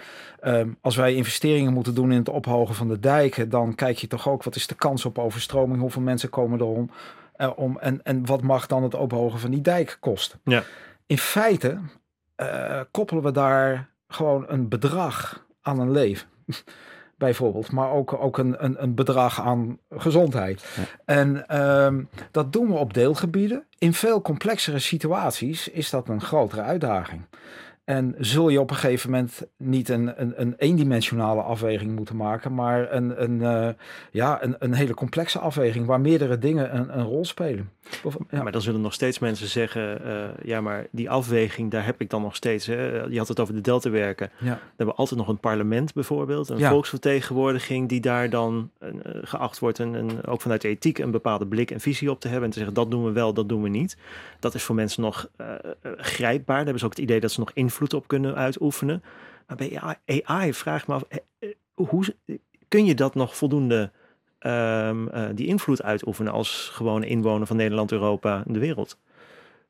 Um, 0.44 0.76
als 0.80 0.96
wij 0.96 1.14
investeringen 1.14 1.72
moeten 1.72 1.94
doen 1.94 2.12
in 2.12 2.18
het 2.18 2.28
ophogen 2.28 2.74
van 2.74 2.88
de 2.88 3.00
dijken, 3.00 3.48
dan 3.48 3.74
kijk 3.74 3.98
je 3.98 4.06
toch 4.06 4.28
ook 4.28 4.42
wat 4.42 4.56
is 4.56 4.66
de 4.66 4.74
kans 4.74 5.04
op 5.04 5.18
overstroming, 5.18 5.80
hoeveel 5.80 6.02
mensen 6.02 6.30
komen 6.30 6.60
erom 6.60 6.90
uh, 7.36 7.50
om, 7.56 7.78
en, 7.78 8.00
en 8.02 8.26
wat 8.26 8.42
mag 8.42 8.66
dan 8.66 8.82
het 8.82 8.94
ophogen 8.94 9.40
van 9.40 9.50
die 9.50 9.60
dijk 9.60 9.96
kosten. 10.00 10.40
Ja 10.44 10.62
in 11.06 11.18
feite 11.18 11.78
uh, 12.36 12.80
koppelen 12.90 13.22
we 13.22 13.32
daar 13.32 13.90
gewoon 14.08 14.44
een 14.48 14.68
bedrag 14.68 15.46
aan 15.62 15.80
een 15.80 15.90
leven. 15.90 16.28
bijvoorbeeld, 17.18 17.72
maar 17.72 17.90
ook, 17.90 18.12
ook 18.12 18.38
een, 18.38 18.64
een, 18.64 18.82
een 18.82 18.94
bedrag 18.94 19.40
aan 19.40 19.78
gezondheid. 19.90 20.64
En 21.04 21.48
ehm, 21.48 22.04
dat 22.30 22.52
doen 22.52 22.68
we 22.68 22.74
op 22.74 22.94
deelgebieden. 22.94 23.64
In 23.78 23.94
veel 23.94 24.22
complexere 24.22 24.78
situaties 24.78 25.68
is 25.68 25.90
dat 25.90 26.08
een 26.08 26.20
grotere 26.20 26.62
uitdaging. 26.62 27.26
En 27.84 28.14
zul 28.18 28.48
je 28.48 28.60
op 28.60 28.70
een 28.70 28.76
gegeven 28.76 29.10
moment 29.10 29.42
niet 29.56 29.88
een, 29.88 30.20
een, 30.20 30.32
een 30.40 30.54
eendimensionale 30.56 31.42
afweging 31.42 31.96
moeten 31.96 32.16
maken, 32.16 32.54
maar 32.54 32.92
een, 32.92 33.22
een, 33.22 33.40
uh, 33.40 33.68
ja, 34.10 34.42
een, 34.42 34.56
een 34.58 34.72
hele 34.72 34.94
complexe 34.94 35.38
afweging 35.38 35.86
waar 35.86 36.00
meerdere 36.00 36.38
dingen 36.38 36.76
een, 36.76 36.98
een 36.98 37.04
rol 37.04 37.24
spelen. 37.24 37.70
Of, 38.02 38.16
ja. 38.30 38.42
Maar 38.42 38.52
dan 38.52 38.60
zullen 38.60 38.80
nog 38.80 38.92
steeds 38.92 39.18
mensen 39.18 39.48
zeggen, 39.48 40.00
uh, 40.06 40.24
ja, 40.42 40.60
maar 40.60 40.86
die 40.90 41.10
afweging, 41.10 41.70
daar 41.70 41.84
heb 41.84 42.00
ik 42.00 42.10
dan 42.10 42.22
nog 42.22 42.36
steeds. 42.36 42.66
Hè? 42.66 43.02
Je 43.02 43.18
had 43.18 43.28
het 43.28 43.40
over 43.40 43.54
de 43.54 43.60
deltawerken. 43.60 44.30
Ja. 44.38 44.54
We 44.54 44.72
hebben 44.76 44.96
altijd 44.96 45.20
nog 45.20 45.28
een 45.28 45.38
parlement 45.38 45.92
bijvoorbeeld, 45.92 46.48
een 46.48 46.58
ja. 46.58 46.70
volksvertegenwoordiging 46.70 47.88
die 47.88 48.00
daar 48.00 48.30
dan 48.30 48.70
uh, 48.82 48.88
geacht 49.22 49.58
wordt 49.58 49.78
en, 49.78 49.94
en 49.94 50.26
ook 50.26 50.40
vanuit 50.40 50.62
de 50.62 50.68
ethiek 50.68 50.98
een 50.98 51.10
bepaalde 51.10 51.46
blik 51.46 51.70
en 51.70 51.80
visie 51.80 52.10
op 52.10 52.20
te 52.20 52.28
hebben 52.28 52.44
en 52.44 52.50
te 52.50 52.58
zeggen 52.58 52.74
dat 52.76 52.90
doen 52.90 53.04
we 53.04 53.12
wel, 53.12 53.34
dat 53.34 53.48
doen 53.48 53.62
we 53.62 53.68
niet. 53.68 53.96
Dat 54.38 54.54
is 54.54 54.62
voor 54.62 54.74
mensen 54.74 55.02
nog 55.02 55.28
grijpbaar. 55.96 56.56
Daar 56.56 56.64
hebben 56.64 56.78
ze 56.78 56.84
ook 56.84 56.96
het 56.96 57.00
idee 57.00 57.20
dat 57.20 57.30
ze 57.30 57.40
nog 57.40 57.50
invloed 57.54 57.72
invloed 57.74 57.94
op 57.94 58.08
kunnen 58.08 58.34
uitoefenen. 58.34 59.02
Maar 59.46 59.56
bij 59.56 59.80
AI, 60.24 60.54
vraag 60.54 60.86
me 60.86 60.94
af, 60.94 61.02
eh, 61.08 61.18
eh, 61.38 61.48
hoe 61.74 62.04
kun 62.68 62.84
je 62.84 62.94
dat 62.94 63.14
nog 63.14 63.36
voldoende 63.36 63.90
um, 64.40 65.08
uh, 65.08 65.28
die 65.34 65.46
invloed 65.46 65.82
uitoefenen 65.82 66.32
als 66.32 66.68
gewone 66.72 67.06
inwoner 67.06 67.46
van 67.46 67.56
Nederland, 67.56 67.92
Europa 67.92 68.42
en 68.46 68.52
de 68.52 68.58
wereld? 68.58 68.98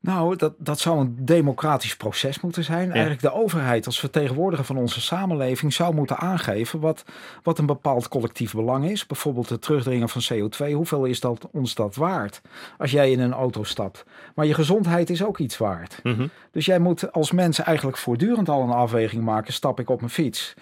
Nou, 0.05 0.37
dat, 0.37 0.55
dat 0.59 0.79
zou 0.79 1.01
een 1.01 1.17
democratisch 1.19 1.97
proces 1.97 2.41
moeten 2.41 2.65
zijn. 2.65 2.91
Eigenlijk 2.91 3.21
de 3.21 3.33
overheid 3.33 3.87
als 3.87 4.01
vertegenwoordiger 4.01 4.65
van 4.65 4.77
onze 4.77 5.01
samenleving 5.01 5.73
zou 5.73 5.95
moeten 5.95 6.17
aangeven 6.17 6.81
wat, 6.81 7.05
wat 7.43 7.59
een 7.59 7.67
bepaald 7.67 8.09
collectief 8.09 8.55
belang 8.55 8.91
is. 8.91 9.07
Bijvoorbeeld 9.07 9.49
het 9.49 9.63
terugdringen 9.63 10.09
van 10.09 10.23
CO2. 10.33 10.73
Hoeveel 10.73 11.05
is 11.05 11.21
dat 11.21 11.49
ons 11.53 11.75
dat 11.75 11.95
waard 11.95 12.41
als 12.79 12.91
jij 12.91 13.11
in 13.11 13.21
een 13.21 13.33
auto 13.33 13.63
stapt? 13.63 14.05
Maar 14.35 14.47
je 14.47 14.55
gezondheid 14.55 15.11
is 15.11 15.25
ook 15.25 15.39
iets 15.39 15.59
waard. 15.59 16.01
Mhm. 16.03 16.27
Dus 16.51 16.67
jij 16.67 16.79
moet 16.79 17.13
als 17.13 17.33
mens 17.33 17.59
eigenlijk 17.59 17.97
voortdurend 17.97 18.49
al 18.49 18.63
een 18.63 18.71
afweging 18.71 19.25
maken. 19.25 19.53
Stap 19.53 19.81
ik 19.81 19.91
op 19.91 20.01
mijn 20.01 20.13
fiets 20.13 20.55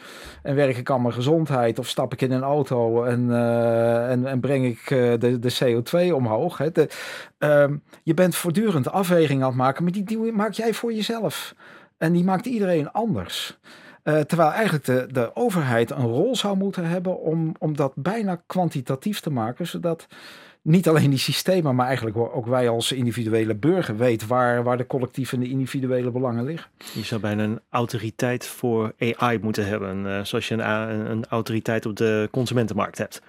en 0.42 0.54
werk 0.54 0.76
ik 0.76 0.90
aan 0.90 1.02
mijn 1.02 1.14
gezondheid? 1.14 1.78
Of 1.78 1.88
stap 1.88 2.12
ik 2.12 2.20
in 2.20 2.32
een 2.32 2.42
auto 2.42 3.04
en, 3.04 3.28
uh, 3.28 4.10
en, 4.10 4.26
en, 4.26 4.40
breng 4.40 4.64
ik 4.64 4.90
uh, 4.90 5.12
de, 5.18 5.38
de 5.38 5.54
CO2 5.62 6.14
omhoog? 6.14 6.58
Hè? 6.58 6.72
De, 6.72 6.88
uh, 7.38 7.64
je 8.02 8.14
bent 8.14 8.34
voortdurend 8.34 8.90
afweging 8.90 9.31
het 9.40 9.54
maken, 9.54 9.82
maar 9.82 9.92
die, 9.92 10.04
die 10.04 10.18
maak 10.18 10.52
jij 10.52 10.74
voor 10.74 10.92
jezelf. 10.92 11.54
En 11.98 12.12
die 12.12 12.24
maakt 12.24 12.46
iedereen 12.46 12.92
anders. 12.92 13.58
Uh, 14.04 14.20
terwijl 14.20 14.50
eigenlijk 14.50 14.84
de, 14.84 15.06
de 15.12 15.36
overheid 15.36 15.90
een 15.90 16.06
rol 16.06 16.36
zou 16.36 16.56
moeten 16.56 16.84
hebben 16.84 17.20
om, 17.20 17.54
om 17.58 17.76
dat 17.76 17.92
bijna 17.94 18.42
kwantitatief 18.46 19.20
te 19.20 19.30
maken, 19.30 19.66
zodat 19.66 20.06
niet 20.62 20.88
alleen 20.88 21.10
die 21.10 21.18
systemen, 21.18 21.74
maar 21.74 21.86
eigenlijk 21.86 22.16
ook 22.16 22.46
wij 22.46 22.68
als 22.68 22.92
individuele 22.92 23.54
burger 23.54 23.96
weten 23.96 24.28
waar, 24.28 24.62
waar 24.62 24.76
de 24.76 24.86
collectieve 24.86 25.34
en 25.34 25.40
de 25.40 25.48
individuele 25.48 26.10
belangen 26.10 26.44
liggen. 26.44 26.70
Je 26.94 27.02
zou 27.02 27.20
bijna 27.20 27.42
een 27.42 27.60
autoriteit 27.70 28.46
voor 28.46 28.92
AI 28.98 29.38
moeten 29.38 29.66
hebben, 29.66 30.04
uh, 30.04 30.24
zoals 30.24 30.48
je 30.48 30.54
een, 30.54 31.10
een 31.10 31.26
autoriteit 31.28 31.86
op 31.86 31.96
de 31.96 32.28
consumentenmarkt 32.30 32.98
hebt. 32.98 33.22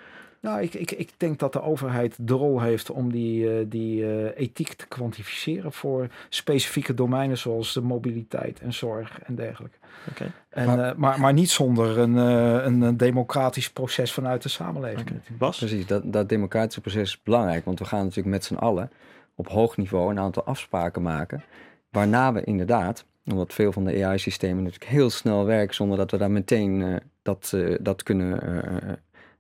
Nou, 0.44 0.62
ik, 0.62 0.74
ik, 0.74 0.92
ik 0.92 1.12
denk 1.18 1.40
dat 1.40 1.54
de 1.54 1.62
overheid 1.62 2.16
de 2.20 2.34
rol 2.34 2.62
heeft 2.62 2.90
om 2.90 3.12
die, 3.12 3.44
uh, 3.44 3.66
die 3.68 4.02
uh, 4.02 4.38
ethiek 4.38 4.74
te 4.74 4.88
kwantificeren 4.88 5.72
voor 5.72 6.08
specifieke 6.30 6.94
domeinen 6.94 7.38
zoals 7.38 7.74
de 7.74 7.82
mobiliteit 7.82 8.60
en 8.60 8.74
zorg 8.74 9.20
en 9.22 9.36
dergelijke. 9.36 9.78
Okay. 10.10 10.32
En, 10.50 10.66
maar, 10.66 10.78
uh, 10.78 10.96
maar, 10.96 11.20
maar, 11.20 11.34
niet 11.34 11.50
zonder 11.50 11.98
een, 11.98 12.16
een, 12.16 12.82
een, 12.82 12.98
democratisch 12.98 13.72
proces 13.72 14.14
vanuit 14.14 14.44
de 14.44 14.50
samenleving. 14.50 15.10
Okay. 15.10 15.38
Bas? 15.38 15.58
Precies, 15.58 15.88
dat, 15.88 16.14
dat 16.14 16.30
democratische 16.30 16.82
proces 16.82 17.10
is 17.10 17.24
belangrijk, 17.24 17.66
want 17.66 17.80
we 17.80 17.86
gaan 17.86 18.04
natuurlijk 18.04 18.36
met 18.36 18.46
z'n 18.46 18.56
allen 18.56 18.92
op 19.36 19.48
hoog 19.48 19.78
niveau 19.78 20.12
een 20.12 20.20
aantal 20.20 20.44
afspraken 20.44 21.02
maken, 21.02 21.44
waarna 21.90 22.34
we 22.34 22.44
inderdaad, 22.44 23.06
omdat 23.26 23.54
veel 23.54 23.72
van 23.72 23.84
de 23.84 24.06
AI-systemen 24.06 24.64
natuurlijk 24.64 24.92
heel 24.92 25.10
snel 25.10 25.46
werken 25.46 25.76
zonder 25.76 25.98
dat 25.98 26.12
we 26.12 26.18
daar 26.18 26.32
meteen 26.32 27.02
dat, 27.22 27.58
dat 27.82 28.04
kunnen 28.04 28.40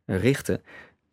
richten, 0.05 0.61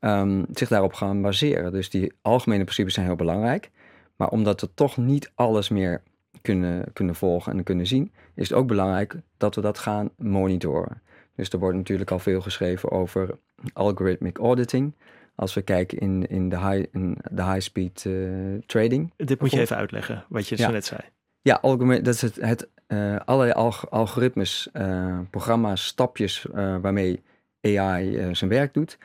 um, 0.00 0.44
zich 0.52 0.68
daarop 0.68 0.92
gaan 0.92 1.22
baseren. 1.22 1.72
Dus 1.72 1.90
die 1.90 2.12
algemene 2.22 2.64
principes 2.64 2.94
zijn 2.94 3.06
heel 3.06 3.16
belangrijk. 3.16 3.70
Maar 4.16 4.28
omdat 4.28 4.60
we 4.60 4.74
toch 4.74 4.96
niet 4.96 5.32
alles 5.34 5.68
meer 5.68 6.02
kunnen, 6.42 6.92
kunnen 6.92 7.14
volgen 7.14 7.52
en 7.52 7.62
kunnen 7.62 7.86
zien, 7.86 8.12
is 8.34 8.48
het 8.48 8.58
ook 8.58 8.66
belangrijk 8.66 9.16
dat 9.36 9.54
we 9.54 9.60
dat 9.60 9.78
gaan 9.78 10.10
monitoren. 10.16 11.02
Dus 11.36 11.48
er 11.48 11.58
wordt 11.58 11.76
natuurlijk 11.76 12.10
al 12.10 12.18
veel 12.18 12.40
geschreven 12.40 12.90
over 12.90 13.38
algorithmic 13.72 14.38
auditing. 14.38 14.94
Als 15.34 15.54
we 15.54 15.62
kijken 15.62 15.98
in, 15.98 16.26
in 16.28 16.48
de 16.48 16.58
high, 16.58 16.86
in 16.92 17.16
de 17.30 17.44
high 17.44 17.60
speed 17.60 18.04
uh, 18.04 18.58
trading. 18.66 19.12
Dit 19.16 19.40
moet 19.40 19.50
je 19.50 19.60
even 19.60 19.76
uitleggen, 19.76 20.24
wat 20.28 20.48
je 20.48 20.56
zo 20.56 20.70
net 20.70 20.84
zei. 20.84 21.00
Ja, 21.42 21.58
algemeen, 21.62 22.02
dat 22.02 22.14
is 22.14 22.22
het, 22.22 22.36
het 22.36 22.68
uh, 22.88 23.16
allerlei 23.24 23.52
alg 23.52 23.90
algoritmes, 23.90 24.68
uh, 24.72 25.18
programma's, 25.30 25.86
stapjes 25.86 26.46
waarmee 26.52 27.22
AI 27.62 28.34
zijn 28.34 28.50
werk 28.50 28.74
doet. 28.74 28.98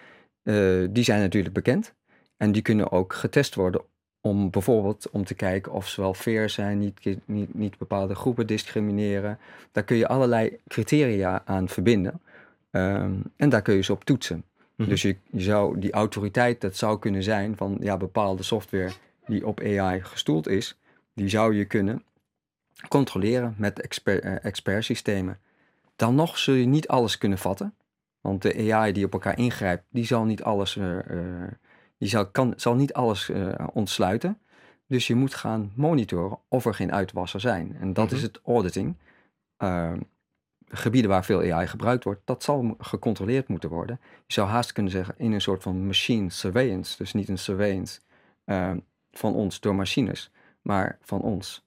Uh, 0.46 0.88
die 0.90 1.04
zijn 1.04 1.20
natuurlijk 1.20 1.54
bekend. 1.54 1.94
En 2.38 2.52
die 2.52 2.62
kunnen 2.62 2.92
ook 2.92 3.14
getest 3.14 3.56
worden 3.56 3.82
om 4.22 4.50
bijvoorbeeld 4.50 5.10
om 5.10 5.24
te 5.26 5.34
kijken 5.34 5.72
of 5.72 5.88
ze 5.88 6.02
wel 6.02 6.14
fair 6.14 6.50
zijn, 6.50 6.80
niet, 6.80 7.18
niet, 7.26 7.54
niet 7.54 7.78
bepaalde 7.78 8.16
groepen 8.16 8.48
discrimineren. 8.48 9.40
Daar 9.72 9.84
kun 9.84 9.98
je 9.98 10.08
allerlei 10.08 10.58
criteria 10.68 11.42
aan 11.46 11.70
verbinden. 11.70 12.22
Um, 12.72 13.24
en 13.36 13.50
daar 13.50 13.62
kun 13.62 13.76
je 13.76 13.82
ze 13.82 13.92
op 13.92 14.04
toetsen. 14.04 14.44
Mhm. 14.76 14.90
Dus 14.90 15.02
je, 15.02 15.16
je, 15.32 15.42
zou 15.42 15.80
die 15.80 15.92
autoriteit, 15.92 16.62
dat 16.62 16.76
zou 16.76 17.00
kunnen 17.00 17.24
zijn 17.24 17.58
van 17.58 17.78
ja, 17.80 17.98
bepaalde 17.98 18.44
software 18.44 18.92
die 19.26 19.48
op 19.48 19.60
AI 19.60 20.02
gestoeld 20.04 20.48
is, 20.48 20.78
die 21.14 21.30
zou 21.30 21.56
je 21.56 21.66
kunnen 21.66 22.04
controleren 22.88 23.56
met 23.58 24.00
uh, 24.06 24.46
expertsystemen. 24.46 25.40
Dan 25.96 26.16
nog 26.16 26.38
zul 26.38 26.54
je 26.54 26.66
niet 26.66 26.88
alles 26.88 27.18
kunnen 27.18 27.38
vatten. 27.38 27.74
Want 28.26 28.42
de 28.42 28.74
AI 28.74 28.92
die 28.92 29.06
op 29.06 29.14
elkaar 29.14 29.38
ingrijpt, 29.38 29.84
die 29.90 30.06
zal 30.06 30.24
niet 30.24 30.44
alles, 30.44 30.76
uh, 30.76 30.98
die 31.98 32.10
zal, 32.10 32.30
kan, 32.32 32.54
zal 32.56 32.76
niet 32.76 32.94
alles 32.94 33.30
uh, 33.30 33.54
ontsluiten. 33.74 34.40
Dus 34.88 35.08
je 35.08 35.16
moet 35.16 35.34
gaan 35.34 35.72
monitoren 35.76 36.40
of 36.48 36.66
er 36.66 36.74
geen 36.74 36.92
uitwassen 36.92 37.40
zijn. 37.40 37.78
En 37.80 37.94
dat 37.94 38.12
is 38.12 38.18
mhm. 38.18 38.28
het 38.28 38.40
auditing. 38.46 38.96
Ehm, 39.58 40.00
gebieden 40.68 41.12
waar 41.12 41.26
veel 41.26 41.52
AI 41.52 41.68
gebruikt 41.68 42.04
wordt, 42.04 42.22
dat 42.26 42.44
zal 42.44 42.76
gecontroleerd 42.80 43.48
moeten 43.48 43.70
worden. 43.70 44.00
Je 44.26 44.34
zou 44.34 44.48
haast 44.48 44.72
kunnen 44.72 44.92
zeggen 44.92 45.16
in 45.18 45.32
een 45.32 45.42
soort 45.42 45.64
van 45.64 45.86
machine 45.86 46.30
surveillance. 46.30 46.98
Dus 46.98 47.14
niet 47.14 47.30
een 47.30 47.38
surveillance 47.38 48.00
ehm, 48.46 48.80
van 49.12 49.34
ons 49.34 49.60
door 49.60 49.76
machines, 49.76 50.32
maar 50.62 50.98
van 51.02 51.22
ons 51.22 51.64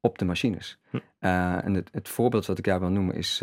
op 0.00 0.18
de 0.18 0.24
machines. 0.24 0.78
Hm. 0.90 0.98
en 1.18 1.74
het, 1.74 1.88
het, 1.92 2.08
voorbeeld 2.08 2.46
wat 2.46 2.58
ik 2.58 2.64
daar 2.64 2.80
wil 2.80 2.90
noemen 2.90 3.14
is 3.14 3.42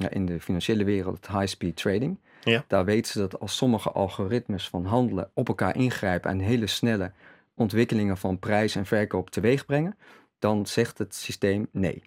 ja, 0.00 0.10
in 0.10 0.26
de 0.26 0.40
financiële 0.40 0.84
wereld 0.84 1.16
het 1.16 1.28
high-speed 1.28 1.76
trading. 1.76 2.18
Ja. 2.44 2.64
Daar 2.66 2.84
weten 2.84 3.12
ze 3.12 3.18
dat 3.18 3.40
als 3.40 3.56
sommige 3.56 3.90
algoritmes 3.90 4.68
van 4.68 4.84
handelen 4.84 5.30
op 5.34 5.48
elkaar 5.48 5.76
ingrijpen 5.76 6.30
en 6.30 6.38
hele 6.38 6.66
snelle 6.66 7.12
ontwikkelingen 7.54 8.16
van 8.16 8.38
prijs 8.38 8.76
en 8.76 8.86
verkoop 8.86 9.30
teweeg 9.30 9.66
brengen, 9.66 9.96
dan 10.38 10.66
zegt 10.66 10.98
het 10.98 11.14
systeem 11.14 11.68
nee. 11.70 12.02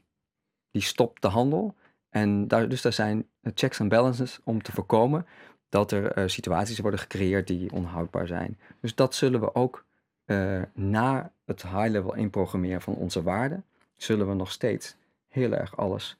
Die 0.71 0.81
stopt 0.81 1.21
de 1.21 1.27
handel. 1.27 1.75
En 2.09 2.47
daar, 2.47 2.69
dus 2.69 2.81
daar 2.81 2.93
zijn 2.93 3.27
checks 3.53 3.79
en 3.79 3.87
balances 3.87 4.39
om 4.43 4.61
te 4.61 4.71
voorkomen 4.71 5.25
dat 5.69 5.91
er 5.91 6.17
uh, 6.17 6.27
situaties 6.27 6.79
worden 6.79 6.99
gecreëerd 6.99 7.47
die 7.47 7.71
onhoudbaar 7.71 8.27
zijn. 8.27 8.59
Dus 8.79 8.95
dat 8.95 9.15
zullen 9.15 9.39
we 9.39 9.55
ook 9.55 9.85
uh, 10.25 10.61
na 10.73 11.31
het 11.45 11.63
high-level 11.63 12.15
inprogrammeren 12.15 12.81
van 12.81 12.93
onze 12.95 13.23
waarden, 13.23 13.65
zullen 13.97 14.27
we 14.27 14.33
nog 14.33 14.51
steeds 14.51 14.95
heel 15.27 15.51
erg 15.51 15.77
alles 15.77 16.17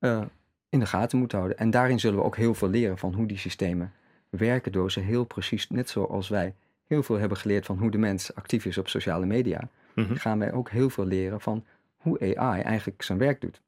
uh, 0.00 0.22
in 0.76 0.82
de 0.82 0.90
gaten 0.90 1.18
moeten 1.18 1.38
houden. 1.38 1.58
En 1.58 1.70
daarin 1.70 2.00
zullen 2.00 2.18
we 2.18 2.24
ook 2.24 2.36
heel 2.36 2.54
veel 2.54 2.68
leren 2.68 2.98
van 2.98 3.14
hoe 3.14 3.26
die 3.26 3.38
systemen 3.38 3.92
werken 4.28 4.72
door 4.72 4.90
ze 4.90 5.00
heel 5.00 5.24
precies, 5.24 5.70
net 5.70 5.88
zoals 5.88 6.28
wij 6.28 6.54
heel 6.86 7.02
veel 7.02 7.18
hebben 7.18 7.38
geleerd 7.38 7.66
van 7.66 7.78
hoe 7.78 7.90
de 7.90 7.98
mens 7.98 8.34
actief 8.34 8.64
is 8.64 8.78
op 8.78 8.88
sociale 8.88 9.26
media, 9.26 9.68
mhm. 9.94 10.14
gaan 10.14 10.38
wij 10.38 10.52
ook 10.52 10.70
heel 10.70 10.90
veel 10.90 11.06
leren 11.06 11.40
van 11.40 11.64
hoe 11.96 12.36
AI 12.36 12.60
eigenlijk 12.60 13.02
zijn 13.02 13.18
werk 13.18 13.40
doet. 13.40 13.60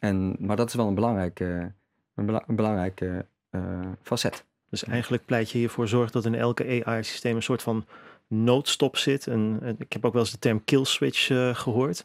En, 0.00 0.36
maar 0.38 0.56
dat 0.56 0.68
is 0.68 0.74
wel 0.74 0.86
een 0.86 0.94
belangrijke, 0.94 1.72
een, 2.14 2.40
belangrijke 2.46 3.26
uh, 3.50 3.80
facet. 4.02 4.44
Dus 4.70 4.84
eigenlijk 4.84 5.24
pleit 5.24 5.50
je 5.50 5.58
hiervoor 5.58 5.88
zorg 5.88 6.10
dat 6.10 6.24
in 6.24 6.34
elke 6.34 6.84
AI-systeem 6.84 7.36
een 7.36 7.42
soort 7.42 7.62
van 7.62 7.86
noodstop 8.26 8.96
zit. 8.96 9.26
En, 9.26 9.76
ik 9.78 9.92
heb 9.92 10.04
ook 10.04 10.12
wel 10.12 10.22
eens 10.22 10.30
de 10.30 10.38
term 10.38 10.64
kill 10.64 10.84
switch 10.84 11.28
uh, 11.28 11.54
gehoord. 11.54 12.04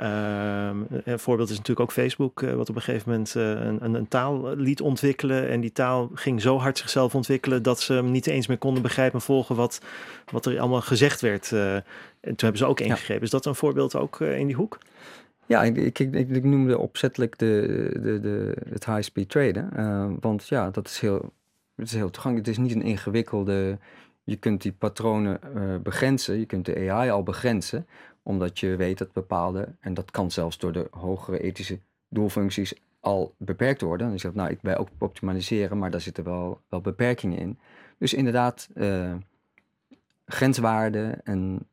Um, 0.00 0.86
een 1.04 1.18
voorbeeld 1.18 1.50
is 1.50 1.56
natuurlijk 1.56 1.80
ook 1.80 1.92
Facebook, 1.92 2.42
uh, 2.42 2.54
wat 2.54 2.68
op 2.68 2.76
een 2.76 2.82
gegeven 2.82 3.10
moment 3.10 3.34
uh, 3.34 3.50
een, 3.50 3.94
een, 3.94 4.08
taal 4.08 4.56
liet 4.56 4.80
ontwikkelen. 4.80 5.48
En 5.48 5.60
die 5.60 5.72
taal 5.72 6.10
ging 6.14 6.40
zo 6.40 6.58
hard 6.58 6.78
zichzelf 6.78 7.14
ontwikkelen 7.14 7.62
dat 7.62 7.80
ze 7.80 7.92
hem 7.92 8.10
niet 8.10 8.26
eens 8.26 8.46
meer 8.46 8.58
konden 8.58 8.82
begrijpen 8.82 9.18
en 9.18 9.24
volgen 9.24 9.56
wat, 9.56 9.80
wat 10.30 10.46
er 10.46 10.60
allemaal 10.60 10.80
gezegd 10.80 11.20
werd. 11.20 11.52
En 11.52 11.84
toen 12.20 12.34
hebben 12.36 12.58
ze 12.58 12.66
ook 12.66 12.80
ingegrepen. 12.80 13.14
Ja. 13.14 13.22
Is 13.22 13.30
dat 13.30 13.46
een 13.46 13.54
voorbeeld 13.54 13.96
ook 13.96 14.20
in 14.20 14.46
die 14.46 14.56
hoek? 14.56 14.78
Ja, 15.46 15.62
ik, 15.62 15.76
ik, 15.76 15.98
ik, 15.98 16.30
ik 16.30 16.44
noemde 16.44 16.78
opzettelijk 16.78 17.38
de, 17.38 17.90
de, 18.02 18.20
de, 18.20 18.56
het 18.70 18.86
high-speed 18.86 19.28
traden. 19.28 19.70
want 20.20 20.48
ja, 20.48 20.70
dat 20.70 20.86
is 20.86 21.00
heel 21.00 21.32
Het 21.76 21.86
is 21.86 21.94
heel 21.94 22.10
toegankelijk. 22.10 22.46
Het 22.46 22.58
is 22.58 22.62
niet 22.62 22.74
een 22.74 22.82
ingewikkelde. 22.90 23.78
Je 24.24 24.36
kunt 24.36 24.62
die 24.62 24.72
patronen 24.72 25.40
uh, 25.56 25.76
begrenzen. 25.82 26.38
Je 26.38 26.46
kunt 26.46 26.66
de 26.66 26.90
AI 26.90 27.10
al 27.10 27.22
begrenzen. 27.22 27.86
Omdat 28.28 28.58
je 28.58 28.76
weet 28.76 28.98
dat 28.98 29.12
bepaalde. 29.12 29.74
En 29.80 29.94
dat 29.94 30.10
kan 30.10 30.30
zelfs 30.30 30.58
door 30.58 30.72
de 30.72 30.86
hogere 30.90 31.40
ethische 31.40 31.78
doelfuncties 32.08 32.74
al 33.00 33.34
beperkt 33.38 33.80
worden. 33.80 34.06
Dan 34.06 34.16
is 34.16 34.22
dat, 34.22 34.34
nou, 34.34 34.50
ik 34.50 34.60
bij 34.60 34.78
ook 34.78 34.88
optimaliseren, 34.98 35.78
maar 35.78 35.90
daar 35.90 36.00
zitten 36.00 36.24
wel, 36.24 36.60
wel 36.68 36.80
beperkingen 36.80 37.38
in. 37.38 37.58
Dus 37.98 38.14
inderdaad, 38.14 38.68
uh, 38.74 39.14
grenswaarden 40.26 41.24
en, 41.24 41.68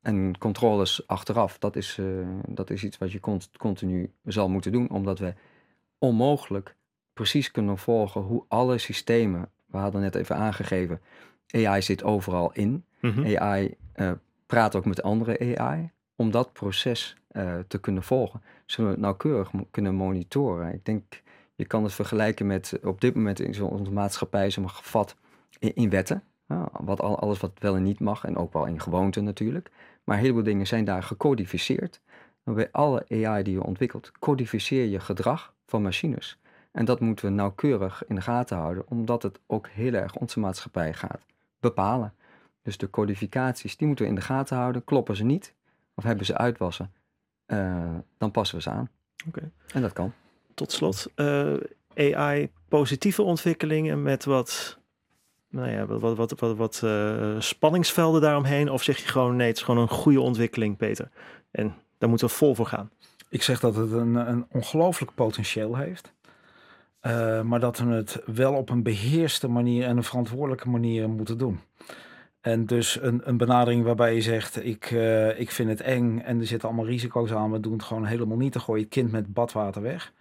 en 0.00 0.38
controles 0.38 1.06
achteraf, 1.06 1.58
dat 1.58 1.76
is, 1.76 1.96
uh, 1.96 2.28
dat 2.48 2.70
is 2.70 2.84
iets 2.84 2.98
wat 2.98 3.12
je 3.12 3.20
continu 3.58 4.12
zal 4.24 4.48
moeten 4.48 4.72
doen, 4.72 4.90
omdat 4.90 5.18
we 5.18 5.34
onmogelijk 5.98 6.76
precies 7.12 7.50
kunnen 7.50 7.78
volgen 7.78 8.20
hoe 8.20 8.44
alle 8.48 8.78
systemen, 8.78 9.50
we 9.66 9.78
hadden 9.78 10.00
net 10.00 10.14
even 10.14 10.36
aangegeven, 10.36 11.00
AI 11.50 11.82
zit 11.82 12.02
overal 12.02 12.52
in. 12.52 12.84
Mhm. 13.00 13.36
AI 13.36 13.74
uh, 13.96 14.12
praat 14.48 14.76
ook 14.76 14.84
met 14.84 15.02
andere 15.02 15.58
AI 15.58 15.90
om 16.16 16.30
dat 16.30 16.52
proces 16.52 17.16
uh, 17.32 17.58
te 17.68 17.78
kunnen 17.78 18.02
volgen. 18.02 18.42
Zullen 18.66 18.90
we 18.90 19.00
nauwkeurig 19.00 19.50
kunnen 19.70 19.94
monitoren. 19.94 20.74
Ik 20.74 20.84
denk, 20.84 21.22
je 21.54 21.64
kan 21.64 21.82
het 21.82 21.92
vergelijken 21.92 22.46
met 22.46 22.78
op 22.82 23.00
dit 23.00 23.14
moment 23.14 23.40
in 23.40 23.62
onze 23.62 23.92
maatschappij 23.92 24.46
is 24.46 24.56
maar 24.58 24.68
gevat 24.68 25.16
in, 25.58 25.74
in 25.74 25.90
wetten. 25.90 26.22
wat 26.72 27.00
al, 27.00 27.18
alles 27.18 27.38
wat 27.38 27.52
wel 27.58 27.76
en 27.76 27.82
niet 27.82 28.00
mag 28.00 28.24
en 28.24 28.36
ook 28.36 28.52
wel 28.52 28.66
in 28.66 28.80
gewoonten 28.80 29.24
natuurlijk. 29.24 29.70
Maar 30.04 30.16
een 30.16 30.22
heleboel 30.22 30.42
dingen 30.42 30.66
zijn 30.66 30.84
daar 30.84 31.02
gecodificeerd. 31.02 32.00
Bij 32.44 32.68
alle 32.72 33.04
AI 33.08 33.42
die 33.42 33.52
je 33.52 33.62
ontwikkelt, 33.62 34.12
codificeer 34.18 34.84
je 34.84 35.00
gedrag 35.00 35.54
van 35.66 35.82
machines. 35.82 36.38
En 36.72 36.84
dat 36.84 37.00
moeten 37.00 37.24
we 37.24 37.30
nauwkeurig 37.30 38.06
in 38.06 38.14
de 38.14 38.20
gaten 38.20 38.56
houden, 38.56 38.84
omdat 38.88 39.22
het 39.22 39.40
ook 39.46 39.68
heel 39.68 39.92
erg 39.92 40.14
onze 40.14 40.40
maatschappij 40.40 40.94
gaat 40.94 41.26
bepalen. 41.60 42.14
Dus 42.68 42.76
de 42.78 42.90
codificaties, 42.90 43.76
die 43.76 43.86
moeten 43.86 44.04
we 44.04 44.10
in 44.10 44.16
de 44.16 44.24
gaten 44.24 44.56
houden. 44.56 44.84
Kloppen 44.84 45.16
ze 45.16 45.24
niet, 45.24 45.54
of 45.94 46.04
hebben 46.04 46.26
ze 46.26 46.36
uitwassen, 46.36 46.92
uh, 47.46 47.94
dan 48.18 48.30
passen 48.30 48.56
we 48.56 48.62
ze 48.62 48.70
aan. 48.70 48.90
Oké. 49.26 49.50
En 49.72 49.82
dat 49.82 49.92
kan. 49.92 50.12
Tot 50.54 50.72
slot, 50.72 51.06
uh, 51.16 51.54
eh, 51.94 52.18
AI 52.18 52.50
positieve 52.68 53.22
ontwikkelingen 53.22 54.02
met 54.02 54.24
wat, 54.24 54.78
nou 55.48 55.70
ja, 55.70 55.86
wat, 55.86 56.16
wat, 56.16 56.38
wat, 56.38 56.56
wat 56.56 56.80
uh, 56.84 57.40
spanningsvelden 57.40 58.20
daaromheen? 58.20 58.70
Of 58.70 58.82
zeg 58.82 58.98
je 58.98 59.08
gewoon 59.08 59.36
nee, 59.36 59.48
het 59.48 59.56
is 59.56 59.62
gewoon 59.62 59.80
een 59.80 59.88
goede 59.88 60.20
ontwikkeling, 60.20 60.76
Peter? 60.76 61.10
En 61.50 61.74
daar 61.98 62.08
moeten 62.08 62.28
we 62.28 62.34
vol 62.34 62.54
voor 62.54 62.66
gaan. 62.66 62.90
Ik 63.28 63.42
zeg 63.42 63.60
dat 63.60 63.74
het 63.74 63.92
een, 63.92 64.14
een 64.14 64.46
ongelooflijk 64.50 65.14
potentieel 65.14 65.76
heeft. 65.76 66.12
Uh, 67.02 67.42
maar 67.42 67.60
dat 67.60 67.78
we 67.78 67.92
het 67.92 68.22
wel 68.26 68.54
op 68.54 68.70
een 68.70 68.82
beheerste 68.82 69.48
manier 69.48 69.86
en 69.86 69.96
een 69.96 70.04
verantwoordelijke 70.04 70.68
manier 70.68 71.08
moeten 71.08 71.38
doen. 71.38 71.60
En 72.40 72.66
dus 72.66 73.02
een, 73.02 73.20
een 73.24 73.36
benadering 73.36 73.84
waarbij 73.84 74.14
je 74.14 74.20
zegt, 74.20 74.64
ik, 74.64 74.90
uh, 74.90 75.40
ik 75.40 75.50
vind 75.50 75.68
het 75.68 75.80
eng 75.80 76.18
en 76.18 76.40
er 76.40 76.46
zitten 76.46 76.68
allemaal 76.68 76.86
risico's 76.86 77.32
aan, 77.32 77.52
we 77.52 77.60
doen 77.60 77.72
het 77.72 77.82
gewoon 77.82 78.04
helemaal 78.04 78.36
niet, 78.36 78.52
dan 78.52 78.62
gooi 78.62 78.78
je 78.78 78.84
het 78.84 78.94
kind 78.94 79.12
met 79.12 79.32
badwater 79.32 79.82
weg. 79.82 80.12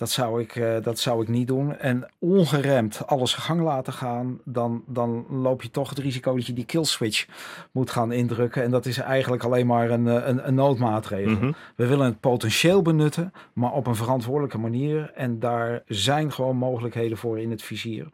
Dat 0.00 0.10
zou 0.10 0.40
ik, 0.40 0.56
uh, 0.56 0.82
dat 0.82 0.98
zou 0.98 1.22
ik 1.22 1.28
niet 1.28 1.46
doen. 1.46 1.76
En 1.76 2.10
ongeremd 2.18 3.06
alles 3.06 3.34
gang 3.34 3.60
laten 3.60 3.92
gaan, 3.92 4.40
dan, 4.44 4.84
dan 4.86 5.26
loop 5.28 5.62
je 5.62 5.70
toch 5.70 5.88
het 5.88 5.98
risico 5.98 6.34
dat 6.34 6.46
je 6.46 6.52
die 6.52 6.64
kill 6.64 6.84
switch 6.84 7.26
moet 7.72 7.90
gaan 7.90 8.12
indrukken. 8.12 8.62
En 8.62 8.70
dat 8.70 8.86
is 8.86 8.98
eigenlijk 8.98 9.44
alleen 9.44 9.66
maar 9.66 9.90
een, 9.90 10.08
eh, 10.08 10.26
een, 10.26 10.46
een 10.46 10.54
noodmaatregel. 10.54 11.30
Mm 11.30 11.38
-hmm. 11.38 11.54
We 11.76 11.86
willen 11.86 12.06
het 12.06 12.20
potentieel 12.20 12.82
benutten, 12.82 13.32
maar 13.52 13.72
op 13.72 13.86
een 13.86 13.94
verantwoordelijke 13.94 14.58
manier. 14.58 15.10
En 15.14 15.38
daar 15.38 15.82
zijn 15.86 16.32
gewoon 16.32 16.56
mogelijkheden 16.56 17.18
voor 17.18 17.40
in 17.40 17.50
het 17.50 17.62
vizier 17.62 18.08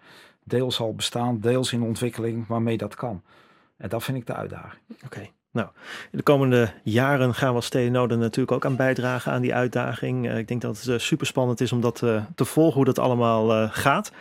deels 0.44 0.80
al 0.80 0.94
bestaan, 0.94 1.40
deels 1.40 1.72
in 1.72 1.82
ontwikkeling 1.82 2.46
waarmee 2.46 2.76
dat 2.76 2.94
kan. 2.94 3.22
En 3.76 3.88
dat 3.88 4.04
vind 4.04 4.16
ik 4.16 4.26
de 4.26 4.34
uitdaging. 4.34 4.82
Oké. 5.04 5.30
Nou, 5.56 5.68
de 6.10 6.22
komende 6.22 6.68
jaren 6.82 7.34
gaan 7.34 7.48
we 7.48 7.54
als 7.54 7.68
TNO 7.68 8.06
natuurlijk 8.06 8.52
ook 8.52 8.64
aan 8.64 8.76
bijdragen 8.76 9.32
aan 9.32 9.40
die 9.40 9.54
uitdaging. 9.54 10.26
Uh, 10.26 10.38
ik 10.38 10.48
denk 10.48 10.60
dat 10.60 10.76
het 10.76 10.86
uh, 10.86 10.98
super 10.98 11.26
spannend 11.26 11.60
is 11.60 11.72
om 11.72 11.80
dat 11.80 12.02
uh, 12.04 12.22
te 12.34 12.44
volgen, 12.44 12.74
hoe 12.74 12.84
dat 12.84 12.98
allemaal 12.98 13.68
gaat. 13.68 14.12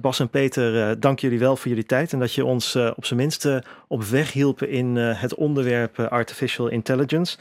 Bas 0.00 0.20
en 0.20 0.28
Peter, 0.28 1.00
dank 1.00 1.18
jullie 1.18 1.38
wel 1.38 1.56
voor 1.56 1.68
jullie 1.68 1.84
tijd 1.84 2.12
en 2.12 2.18
dat 2.18 2.34
je 2.34 2.44
ons 2.44 2.76
op 2.96 3.04
zijn 3.04 3.20
minst 3.20 3.48
op 3.88 4.04
weg 4.04 4.32
hielpen 4.32 4.68
in 4.68 4.96
het 4.96 5.34
onderwerp 5.34 5.98
artificial 5.98 6.68
intelligence. 6.68 7.38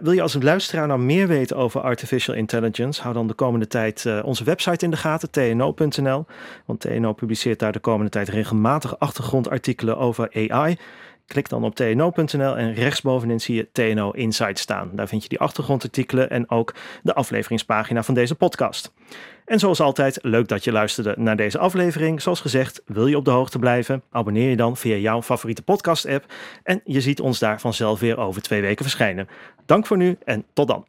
wil 0.00 0.12
je 0.12 0.22
als 0.22 0.34
een 0.34 0.44
luisteraar 0.44 0.86
nou 0.86 1.00
meer 1.00 1.26
weten 1.26 1.56
over 1.56 1.80
artificial 1.80 2.36
intelligence? 2.36 3.02
Hou 3.02 3.14
dan 3.14 3.26
de 3.26 3.34
komende 3.34 3.66
tijd 3.66 4.06
onze 4.22 4.44
website 4.44 4.84
in 4.84 4.90
de 4.90 4.96
gaten, 4.96 5.30
tno.nl. 5.30 6.26
Want 6.64 6.80
TNO 6.80 7.12
publiceert 7.12 7.58
daar 7.58 7.72
de 7.72 7.78
komende 7.78 8.10
tijd 8.10 8.28
regelmatig 8.28 8.98
achtergrondartikelen 8.98 9.98
over 9.98 10.50
AI. 10.50 10.76
Klik 11.28 11.48
dan 11.48 11.64
op 11.64 11.74
tno.nl 11.74 12.56
en 12.56 12.74
rechtsbovenin 12.74 13.40
zie 13.40 13.54
je 13.54 13.68
TNO 13.72 14.10
Insight 14.10 14.58
staan. 14.58 14.90
Daar 14.92 15.08
vind 15.08 15.22
je 15.22 15.28
die 15.28 15.38
achtergrondartikelen 15.38 16.30
en 16.30 16.50
ook 16.50 16.74
de 17.02 17.14
afleveringspagina 17.14 18.02
van 18.02 18.14
deze 18.14 18.34
podcast. 18.34 18.92
En 19.44 19.58
zoals 19.58 19.80
altijd, 19.80 20.18
leuk 20.22 20.48
dat 20.48 20.64
je 20.64 20.72
luisterde 20.72 21.14
naar 21.18 21.36
deze 21.36 21.58
aflevering. 21.58 22.22
Zoals 22.22 22.40
gezegd, 22.40 22.82
wil 22.86 23.06
je 23.06 23.16
op 23.16 23.24
de 23.24 23.30
hoogte 23.30 23.58
blijven? 23.58 24.02
Abonneer 24.10 24.50
je 24.50 24.56
dan 24.56 24.76
via 24.76 24.96
jouw 24.96 25.22
favoriete 25.22 25.62
podcast-app. 25.62 26.32
En 26.62 26.80
je 26.84 27.00
ziet 27.00 27.20
ons 27.20 27.38
daar 27.38 27.60
vanzelf 27.60 28.00
weer 28.00 28.18
over 28.18 28.42
twee 28.42 28.60
weken 28.60 28.84
verschijnen. 28.84 29.28
Dank 29.66 29.86
voor 29.86 29.96
nu 29.96 30.16
en 30.24 30.44
tot 30.52 30.68
dan. 30.68 30.86